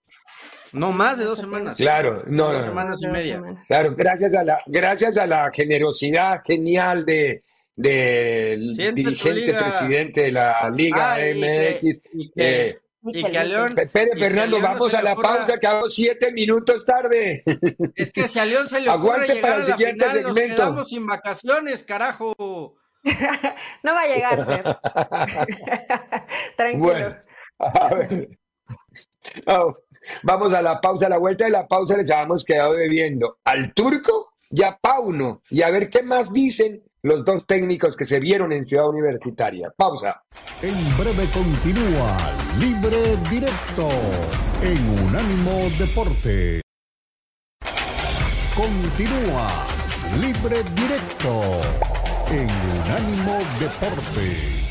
[0.73, 1.77] No más de dos semanas.
[1.79, 3.43] Claro, no, dos semanas y media.
[3.67, 7.43] Claro, gracias a la, gracias a la generosidad genial de
[7.75, 12.03] del dirigente presidente de la Liga MX.
[12.13, 12.79] Y que
[13.15, 13.75] a León.
[13.79, 17.43] Espere, Fernando, vamos a la pausa, que hago siete minutos tarde.
[17.95, 20.47] Es que si a León se le ocurre Aguante llegar para el siguiente final, segmento.
[20.47, 22.35] Nos quedamos sin vacaciones, carajo.
[23.83, 24.47] no va a llegar,
[26.57, 26.85] Tranquilo.
[26.85, 27.17] Bueno,
[27.59, 28.29] a ver.
[30.23, 33.73] Vamos a la pausa, a la vuelta de la pausa les habíamos quedado bebiendo al
[33.75, 38.19] turco y a Pauno y a ver qué más dicen los dos técnicos que se
[38.19, 39.73] vieron en Ciudad Universitaria.
[39.77, 40.25] Pausa.
[40.61, 42.17] En breve continúa
[42.59, 43.89] Libre Directo
[44.61, 46.63] en Unánimo Deporte.
[48.57, 49.67] Continúa
[50.21, 51.61] Libre Directo
[52.33, 54.66] en Unánimo Deporte.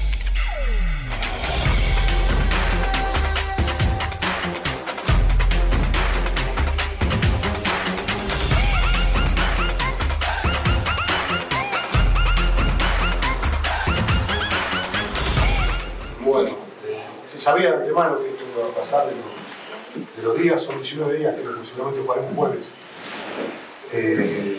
[17.38, 21.41] Sabía de antemano que esto iba a pasar de los, días, son 19 días, que
[21.41, 22.65] posiblemente un jueves.
[23.93, 24.57] Eh,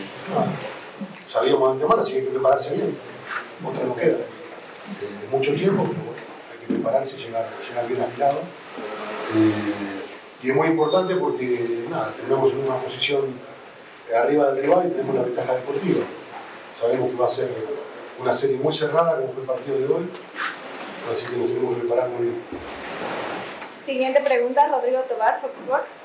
[1.29, 2.96] sabíamos de antemano, así que hay que prepararse bien.
[3.64, 4.18] Otra nos queda.
[4.18, 8.38] Eh, mucho tiempo, pero bueno, hay que prepararse y llegar, llegar bien afilado.
[9.35, 13.24] Eh, y es muy importante porque nada, tenemos en una posición
[14.14, 16.05] arriba del rival y tenemos la ventaja deportiva.
[16.81, 17.50] Sabemos que va a ser
[18.20, 20.09] una serie muy cerrada como fue el partido de hoy,
[21.12, 22.37] así que nos tenemos que preparar muy bien.
[23.85, 25.97] Siguiente pregunta, Rodrigo Tobar, Fox Sports.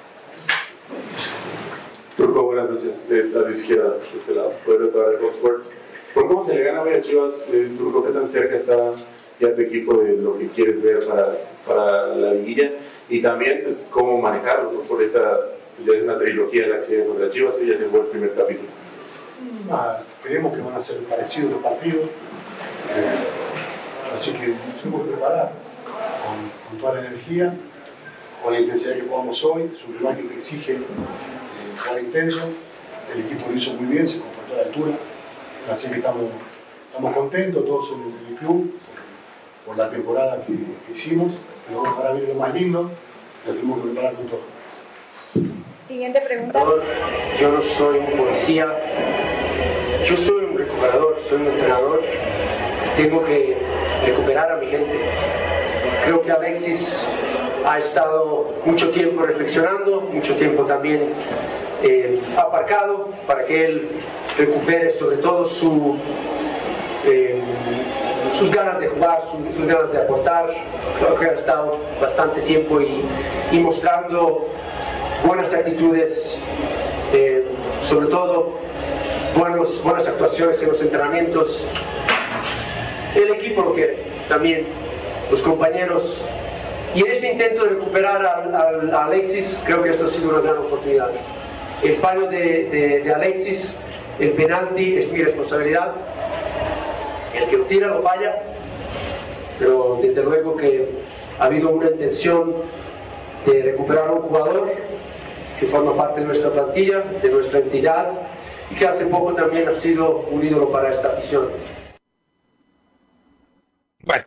[2.16, 3.10] Turco, buenas noches.
[3.10, 4.54] De la izquierda, de este lado.
[4.66, 5.72] Rodrigo Tobar de Fox Sports.
[6.14, 8.04] ¿Por cómo se le gana hoy a Chivas, eh, Turco?
[8.04, 8.76] ¿Qué tan cerca está
[9.40, 12.72] ya tu equipo de lo que quieres ver para, para la liguilla?
[13.10, 14.82] Y también, pues, cómo manejarlo, ¿no?
[14.82, 15.40] Por esta,
[15.76, 18.06] pues ya es una trilogía la que se contra Chivas, y ya se fue el
[18.08, 18.70] primer capítulo.
[19.72, 22.04] Ah, creemos que van a ser parecidos los partidos.
[22.04, 25.52] Eh, así que tenemos que preparar
[26.26, 27.54] con, con toda la energía
[28.44, 29.72] con la intensidad que jugamos hoy.
[29.74, 30.80] Es un rival que te exige eh,
[31.78, 32.50] jugar intenso,
[33.14, 34.94] el equipo lo hizo muy bien, se comportó a la altura,
[35.72, 36.24] así que estamos,
[36.90, 38.74] estamos contentos todos en, el club
[39.66, 40.54] por, la temporada que,
[40.94, 41.32] hicimos,
[41.68, 42.90] pero vamos para ver lo más lindo,
[43.46, 44.42] lo tenemos que preparar con todo.
[45.88, 46.64] Siguiente pregunta.
[47.40, 48.68] Yo no soy un policía,
[50.06, 52.02] yo soy un recuperador, soy un entrenador,
[52.96, 53.61] tengo que
[54.06, 55.00] recuperar a mi gente.
[56.06, 57.08] Creo que Alexis
[57.66, 61.14] ha estado mucho tiempo reflexionando, mucho tiempo también
[61.84, 63.90] eh, aparcado para que él
[64.38, 65.96] recupere sobre todo su,
[67.06, 67.42] eh,
[68.38, 69.24] sus ganas de jugar,
[69.56, 70.50] sus ganas de aportar.
[71.00, 73.04] Creo que ha estado bastante tiempo y,
[73.60, 74.48] mostrando
[75.26, 76.36] buenas actitudes,
[77.14, 77.46] eh,
[77.84, 78.54] sobre todo
[79.36, 81.64] buenos, buenas actuaciones en los entrenamientos.
[83.16, 83.98] El equipo que
[84.30, 84.66] también,
[85.30, 86.22] los compañeros.
[86.96, 90.58] Y en ese intento de recuperar a Alexis, creo que esto ha sido una gran
[90.58, 91.10] oportunidad.
[91.84, 93.78] El fallo de, de, Alexis,
[94.20, 95.94] el penalti es mi responsabilidad.
[97.34, 98.44] El que lo tira lo falla,
[99.58, 100.90] pero desde luego que
[101.40, 102.56] ha habido una intención
[103.46, 104.74] de recuperar a un jugador
[105.60, 108.10] que forma parte de nuestra plantilla, de nuestra entidad
[108.70, 111.50] y que hace poco también ha sido un ídolo para esta afición.
[114.04, 114.24] Bueno,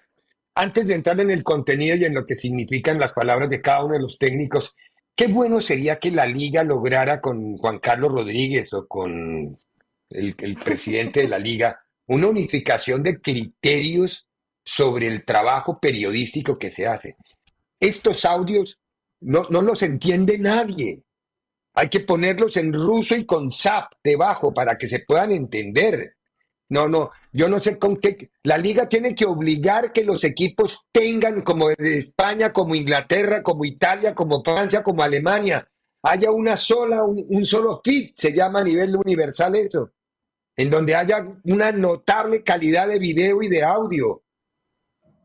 [0.55, 3.85] antes de entrar en el contenido y en lo que significan las palabras de cada
[3.85, 4.77] uno de los técnicos,
[5.17, 9.57] Qué bueno sería que la liga lograra con Juan Carlos Rodríguez o con
[10.11, 14.27] el, presidente de la liga una unificación de criterios
[14.65, 17.17] sobre el trabajo periodístico que se hace.
[17.79, 18.81] Estos audios
[19.21, 21.05] no, no los entiende nadie.
[21.75, 26.17] Hay que ponerlos en ruso y con zap debajo para que se puedan entender.
[26.69, 28.31] No, no, yo no sé con qué.
[28.43, 33.65] La liga tiene que obligar que los equipos tengan, como de España, como Inglaterra, como
[33.65, 35.67] Italia, como Francia, como Alemania,
[36.03, 39.91] haya una sola, un, solo fit, se llama a nivel universal eso,
[40.57, 44.23] en donde haya una notable calidad de video y de audio.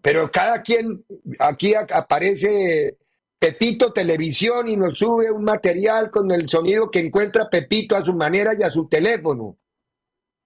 [0.01, 1.05] Pero cada quien,
[1.39, 2.97] aquí aparece
[3.37, 8.13] Pepito Televisión y nos sube un material con el sonido que encuentra Pepito a su
[8.13, 9.57] manera y a su teléfono.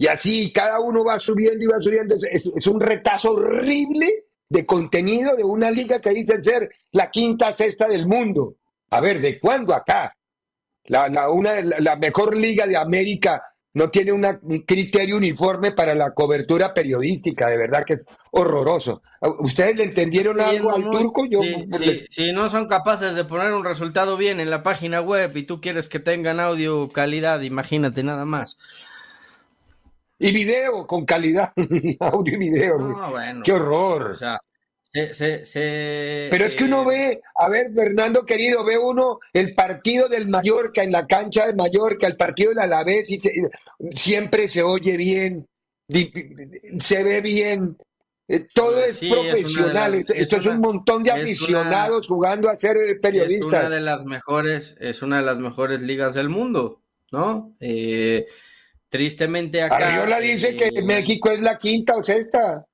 [0.04, 2.18] Y así cada uno va subiendo y va subiendo.
[2.30, 7.88] Es, un retazo horrible de contenido de una liga que dice ser la quinta sexta
[7.88, 8.58] del mundo.
[8.90, 10.14] A ver, ¿de cuándo acá?
[10.88, 13.44] La, una, la, mejor liga de América
[13.76, 14.24] no tiene un
[14.68, 18.02] criterio uniforme para la cobertura periodística, de verdad que es
[18.32, 19.04] horroroso.
[19.40, 21.26] ¿Ustedes le entendieron algo al turco?
[21.28, 21.40] Yo,
[22.10, 25.62] si no son capaces de poner un resultado bien en la página web y tú
[25.62, 28.58] quieres que tengan audio calidad, imagínate nada más.
[30.24, 31.52] Y video con calidad,
[32.00, 32.78] audio y video.
[33.44, 34.12] Qué horror.
[34.12, 34.40] O sea,
[34.90, 40.08] se, Pero es que uno eh, ve, a ver, Fernando querido, ve uno el partido
[40.08, 43.20] del Mallorca en la cancha de Mallorca, el partido del Alavés, y
[43.92, 45.46] siempre se oye bien,
[46.80, 47.76] se ve bien,
[48.30, 50.06] eh, todo es profesional.
[50.08, 53.42] Esto es un montón de aficionados jugando a ser periodistas.
[53.42, 57.58] Es una de las mejores, es una de las mejores ligas del mundo, ¿no?
[57.60, 58.26] Eh,
[58.94, 59.88] Tristemente acá.
[59.88, 62.68] Arriola dice que México es la quinta o sexta.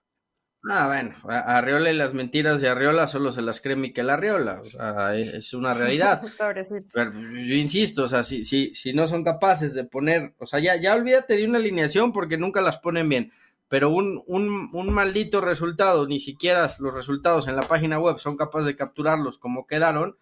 [0.69, 4.59] Ah, bueno, Arriola y las mentiras de Arriola solo se las cree Miquel Arriola.
[4.59, 6.21] O sea, es una realidad.
[6.93, 10.59] Pero yo insisto, o sea, si, si, si no son capaces de poner, o sea,
[10.59, 13.31] ya, ya olvídate de una alineación porque nunca las ponen bien.
[13.69, 18.35] Pero un, un, un maldito resultado, ni siquiera los resultados en la página web son
[18.35, 20.17] capaces de capturarlos como quedaron,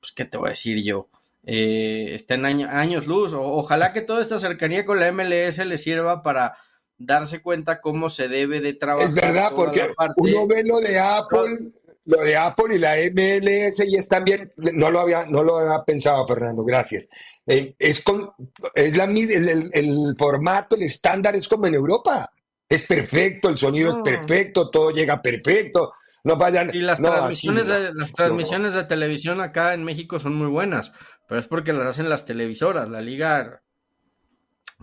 [0.00, 1.10] pues, ¿qué te voy a decir yo?
[1.46, 3.32] Eh, está en años luz.
[3.34, 6.56] ojalá que toda esta cercanía con la MLS le sirva para
[6.96, 9.08] darse cuenta cómo se debe de trabajar.
[9.08, 11.70] Es verdad, porque uno ve lo de Apple,
[12.06, 15.84] lo de Apple y la MLS y es también, no lo había, no lo había
[15.84, 17.08] pensado, Fernando, gracias.
[17.46, 18.30] Eh, es con,
[18.74, 22.30] es la el, el, formato, el estándar es como en Europa.
[22.66, 24.02] Es perfecto, el sonido es mm.
[24.02, 25.92] perfecto, todo llega perfecto
[26.24, 26.70] no vayan.
[26.72, 30.90] Y las transmisiones, de, las transmisiones de televisión acá en México son muy buenas,
[31.28, 32.88] pero es porque las hacen las televisoras.
[32.88, 33.62] La liga,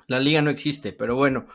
[0.08, 1.48] la liga no existe, pero bueno.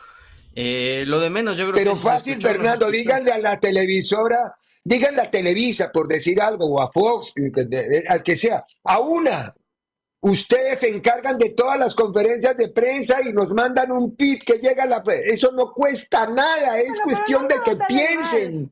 [0.55, 1.99] Eh, lo de menos, yo creo pero que.
[1.99, 6.91] Pero fácil, Fernando, díganle a la televisora, díganle a Televisa, por decir algo, o a
[6.91, 7.33] Fox,
[8.09, 9.53] al que sea, a una.
[10.19, 14.53] Ustedes se encargan de todas las conferencias de prensa y nos mandan un pit que
[14.53, 15.03] llega a la.
[15.25, 18.71] Eso no cuesta nada, es cuestión de que piensen.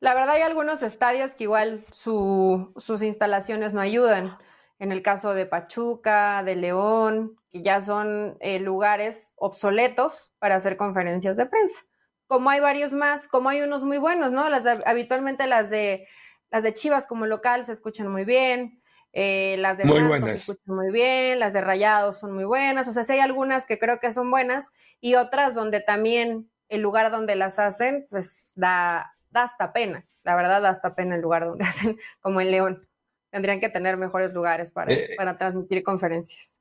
[0.00, 4.36] La verdad hay algunos estadios que igual sus instalaciones no ayudan.
[4.78, 10.76] En el caso de Pachuca, de León, que ya son eh, lugares obsoletos para hacer
[10.76, 11.82] conferencias de prensa.
[12.26, 14.48] Como hay varios más, como hay unos muy buenos, ¿no?
[14.48, 16.06] Las, habitualmente las de,
[16.50, 18.80] las de Chivas como local se escuchan muy bien.
[19.12, 22.86] Eh, las de muy Santos se escuchan muy bien, las de Rayados son muy buenas,
[22.88, 24.70] o sea, sí hay algunas que creo que son buenas
[25.00, 30.36] y otras donde también el lugar donde las hacen, pues da, da hasta pena, la
[30.36, 32.87] verdad da hasta pena el lugar donde hacen, como en León.
[33.30, 36.56] Tendrían que tener mejores lugares para, eh, para transmitir conferencias.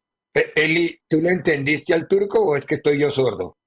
[0.55, 3.57] Eli, ¿tú le entendiste al turco o es que estoy yo sordo?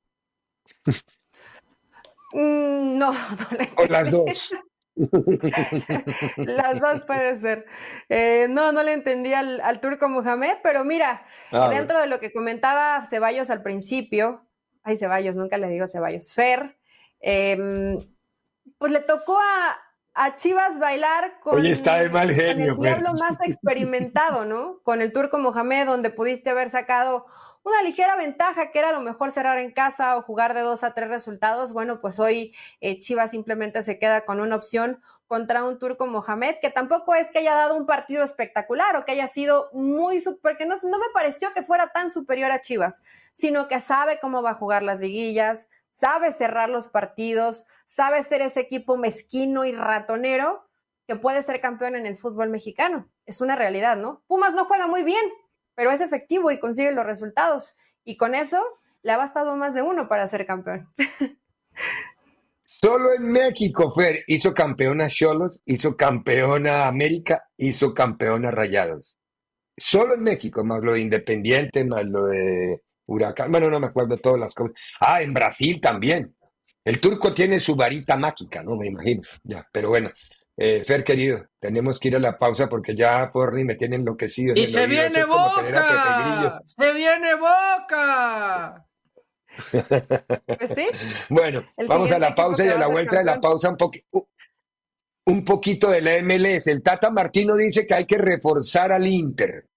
[2.33, 3.13] Mm, no,
[3.51, 4.55] no le O las dos.
[6.37, 7.65] Las dos puede ser.
[8.09, 11.25] Eh, no, no le entendí al, turco Mohamed, pero mira,
[11.71, 14.47] dentro de lo que comentaba Ceballos al principio,
[14.83, 16.77] ay Ceballos, nunca le digo Ceballos, Fer,
[17.21, 17.99] em,
[18.79, 19.79] pues le tocó a,
[20.37, 24.81] Chivas bailar con, está de mal genio, con el diablo más experimentado, ¿no?
[24.83, 27.27] Con el turco Mohamed, donde pudiste haber sacado
[27.63, 30.83] una ligera ventaja que era a lo mejor cerrar en casa o jugar de dos
[30.83, 31.73] a tres resultados.
[31.73, 36.57] Bueno, pues hoy eh, Chivas simplemente se queda con una opción contra un turco Mohamed,
[36.61, 40.67] que tampoco es que haya dado un partido espectacular o que haya sido muy, porque
[40.67, 43.03] no, no me pareció que fuera tan superior a Chivas,
[43.35, 45.69] sino que sabe cómo va a jugar las liguillas,
[46.01, 50.67] sabe cerrar los partidos, sabe ser ese equipo mezquino y ratonero
[51.07, 53.09] que puede ser campeón en el fútbol mexicano.
[53.27, 54.23] Es una realidad, ¿no?
[54.27, 55.25] Pumas no juega muy bien,
[55.75, 57.77] pero es efectivo y consigue los resultados.
[58.05, 58.63] Y con eso
[59.03, 60.85] le ha bastado más de uno para ser campeón.
[62.63, 68.51] Solo en México, Fer, hizo campeón a Cholos, hizo campeón a América, hizo campeón a
[68.51, 69.21] Rayados.
[69.77, 73.51] Solo en México, más lo de Independiente, más lo de Huracán.
[73.51, 74.77] Bueno, no me acuerdo todas las cosas.
[75.01, 76.35] Ah, en Brasil también.
[76.85, 78.77] El turco tiene su varita mágica, ¿no?
[78.77, 79.23] Me imagino.
[79.43, 80.11] Ya, pero bueno,
[80.57, 84.55] eh, Fer, querido, tenemos que ir a la pausa porque ya Forni me tiene enloquecido.
[84.57, 86.63] ¡Y se viene Boca!
[86.67, 88.87] ¡Se viene Boca!
[90.75, 90.87] Sí.
[91.29, 94.27] Bueno, vamos a la pausa y a la vuelta de la pausa un,
[95.27, 96.69] un poquito de la MLS.
[96.69, 99.69] El Tata Martino dice que hay que reforzar al Inter.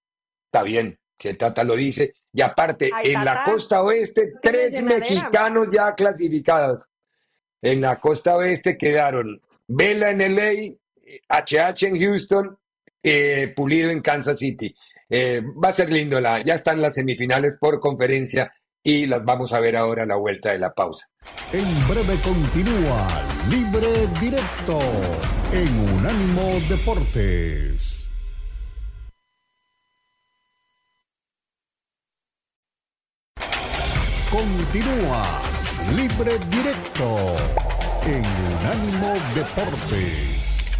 [0.45, 2.14] Está bien, que el Tata lo dice.
[2.34, 6.84] Y aparte, en la costa oeste, tres mexicanos ya clasificados.
[7.61, 10.51] En la costa oeste quedaron Vela en LA,
[11.30, 12.57] HH en Houston,
[13.01, 14.76] eh, Pulido en Kansas City.
[15.09, 19.53] Eh, va a ser lindo, la, ya están las semifinales por conferencia y las vamos
[19.53, 21.07] a ver ahora a la vuelta de la pausa.
[21.53, 23.07] En breve continúa
[23.49, 24.80] Libre Directo
[25.53, 27.93] en Unánimo Deportes.
[34.34, 35.41] Continúa
[35.95, 37.36] Libre Directo
[38.03, 38.23] en
[38.57, 40.73] Unánimo Deportes.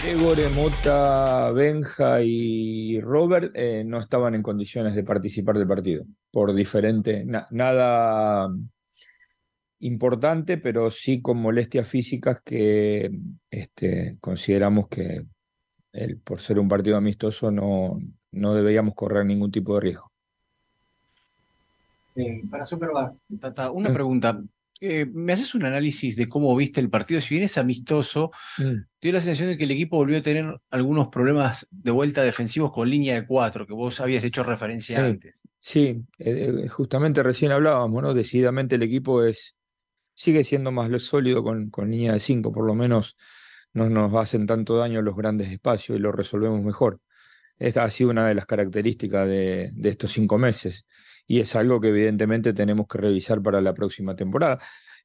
[0.00, 6.54] Gregor, Mota, Benja y Robert eh, no estaban en condiciones de participar del partido, por
[6.54, 8.48] diferente, nada
[9.80, 13.10] importante, pero sí con molestias físicas que
[13.50, 15.26] este, consideramos que
[16.22, 17.98] por ser un partido amistoso no,
[18.30, 20.11] no deberíamos correr ningún tipo de riesgo.
[22.16, 23.94] Eh, para Superbar, Tata, una mm.
[23.94, 24.42] pregunta.
[24.84, 27.20] Eh, ¿Me haces un análisis de cómo viste el partido?
[27.20, 28.74] Si bien es amistoso, mm.
[29.00, 32.72] dio la sensación de que el equipo volvió a tener algunos problemas de vuelta defensivos
[32.72, 35.40] con línea de cuatro, que vos habías hecho referencia antes.
[35.60, 38.12] Sí, eh, eh, justamente recién hablábamos, ¿no?
[38.12, 39.54] Decididamente el equipo es
[40.14, 43.16] sigue siendo más sólido con, con línea de cinco, por lo menos
[43.72, 47.00] no nos hacen tanto daño los grandes espacios y lo resolvemos mejor.
[47.56, 50.86] Esta ha sido una de las características de, de estos cinco meses
[51.26, 54.58] y es algo que evidentemente tenemos que revisar para la próxima temporada.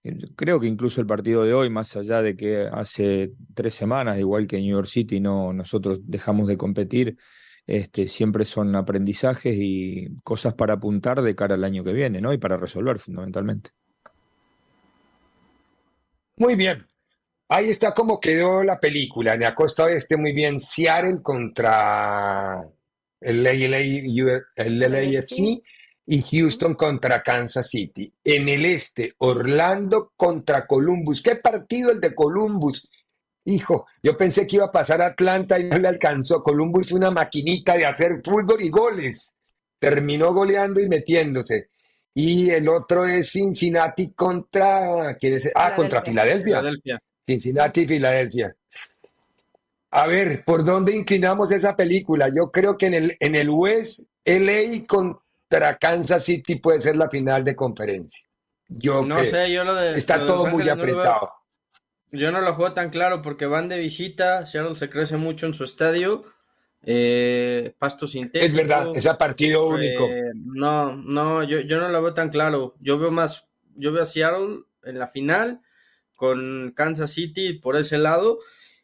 [0.03, 4.19] Eh, creo que incluso el partido de hoy, más allá de que hace tres semanas,
[4.19, 7.17] igual que en New York City, no, nosotros dejamos de competir,
[7.65, 12.31] este, siempre son aprendizajes y cosas para apuntar de cara al año que viene, ¿no?
[12.33, 13.71] Y para resolver fundamentalmente.
[16.37, 16.85] Muy bien.
[17.49, 19.33] Ahí está como quedó la película.
[19.33, 20.59] En la costa oeste, muy bien.
[20.59, 22.61] Seattle contra
[23.21, 23.79] el, LA,
[24.55, 25.61] el LAFC
[26.07, 28.11] y Houston contra Kansas City.
[28.23, 31.21] En el este, Orlando contra Columbus.
[31.21, 32.89] ¿Qué partido el de Columbus?
[33.43, 36.41] Hijo, yo pensé que iba a pasar a Atlanta y no le alcanzó.
[36.41, 39.35] Columbus una maquinita de hacer fútbol y goles.
[39.79, 41.69] Terminó goleando y metiéndose.
[42.13, 45.15] Y el otro es Cincinnati contra.
[45.19, 45.51] ¿quién es?
[45.53, 46.61] Ah, contra Filadelfia.
[47.25, 48.55] Cincinnati y Filadelfia.
[49.91, 52.29] A ver, ¿por dónde inclinamos esa película?
[52.33, 55.19] Yo creo que en el, en el West, LA con,
[55.49, 58.27] contra Kansas City puede ser la final de conferencia.
[58.69, 59.97] Yo no sé, yo lo de.
[59.97, 61.31] Está todo muy apretado.
[62.11, 64.45] yo no lo juego tan claro porque van de visita.
[64.45, 66.25] Seattle se crece mucho en su estadio.
[66.83, 68.45] Eh, pasto sintético.
[68.45, 70.09] Es verdad, ese partido eh, único.
[70.35, 72.75] no, no, yo, yo no lo veo tan claro.
[72.79, 73.47] Yo veo más.
[73.75, 75.61] Yo veo a Seattle en la final
[76.15, 78.39] con Kansas City por ese lado.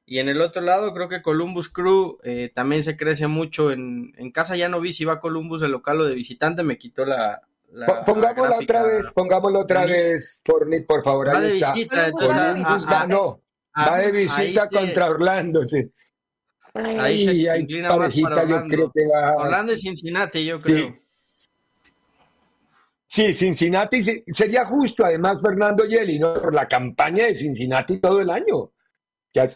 [0.05, 3.71] Y en el otro lado, creo que Columbus Crew eh, también se crece mucho.
[3.71, 7.05] En, casa ya no vi si va Columbus de local o de visitante, me quitó
[7.05, 7.41] la.
[8.05, 11.27] pongámoslo otra vez, pongámoslo otra vez, por, por favor.
[11.29, 13.41] Va de visita, Columbus va, no,
[13.77, 15.65] va de visita contra Orlando.
[15.67, 15.89] Sí.
[16.73, 18.63] Ahí se, inclina más para Orlando.
[18.63, 19.35] Yo creo que va...
[19.37, 20.97] Orlando y Cincinnati, yo creo.
[23.07, 23.33] Sí.
[23.35, 26.33] Cincinnati sería justo, además, Fernando Yeli, ¿no?
[26.33, 28.71] Por la campaña de Cincinnati todo el año.
[29.31, 29.47] Que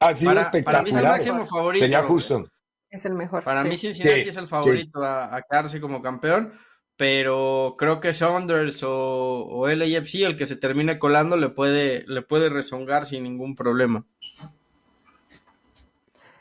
[0.00, 0.64] ha sido para, espectacular.
[0.64, 1.84] Para mí es el máximo favorito.
[1.84, 2.50] Sería justo.
[2.90, 3.44] Es el mejor.
[3.44, 6.54] Para mí Cincinnati es el favorito a, quedarse como campeón,
[6.96, 12.22] pero creo que Saunders o, o LAFC, el que se termine colando, le puede, le
[12.22, 14.06] puede rezongar sin ningún problema.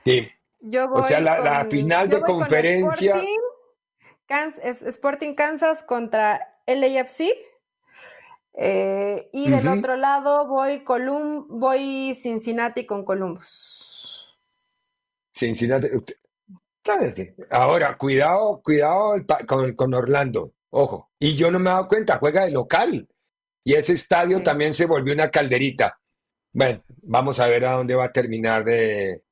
[0.05, 0.30] Sí.
[0.62, 3.12] Yo voy o sea, la, final de conferencia.
[3.12, 3.38] Sporting,
[4.26, 7.24] Kansas, Sporting Kansas contra LAFC.
[8.60, 14.39] Eh, y del otro lado voy, Colum voy Cincinnati con Columbus.
[15.32, 15.89] Cincinnati.
[17.51, 19.24] Ahora, cuidado, cuidado
[19.76, 20.53] con, Orlando.
[20.72, 21.12] Ojo.
[21.20, 23.08] Y yo no me he dado cuenta, juega de local.
[23.64, 25.99] Y ese estadio también se volvió una calderita.
[26.51, 29.24] Bueno, vamos a ver a dónde va a terminar de,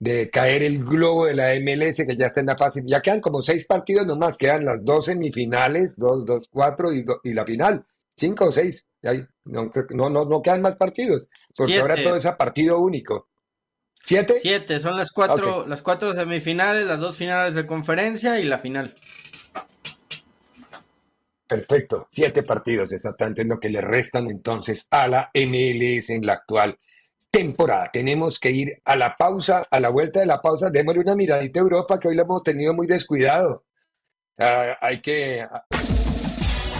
[0.00, 2.82] de caer el globo de la MLS, que ya está en la fase.
[2.84, 7.34] Ya quedan como seis partidos nomás, quedan las dos semifinales, dos, dos, cuatro y, y
[7.34, 7.84] la final
[8.16, 8.86] cinco o seis.
[9.44, 13.28] No, no, no, quedan más partidos, porque ahora todo es a partido único.
[14.04, 14.34] ¿Siete?
[14.40, 18.94] Siete, son las cuatro, las cuatro semifinales, las dos finales de conferencia y la final.
[21.46, 26.78] Perfecto, siete partidos exactamente lo que le restan entonces a la MLS en la actual
[27.30, 27.90] temporada.
[27.92, 31.60] Tenemos que ir a la pausa, a la vuelta de la pausa, démosle una miradita
[31.60, 33.64] a Europa que hoy lo hemos tenido muy descuidado.
[34.38, 35.46] Ah, hay que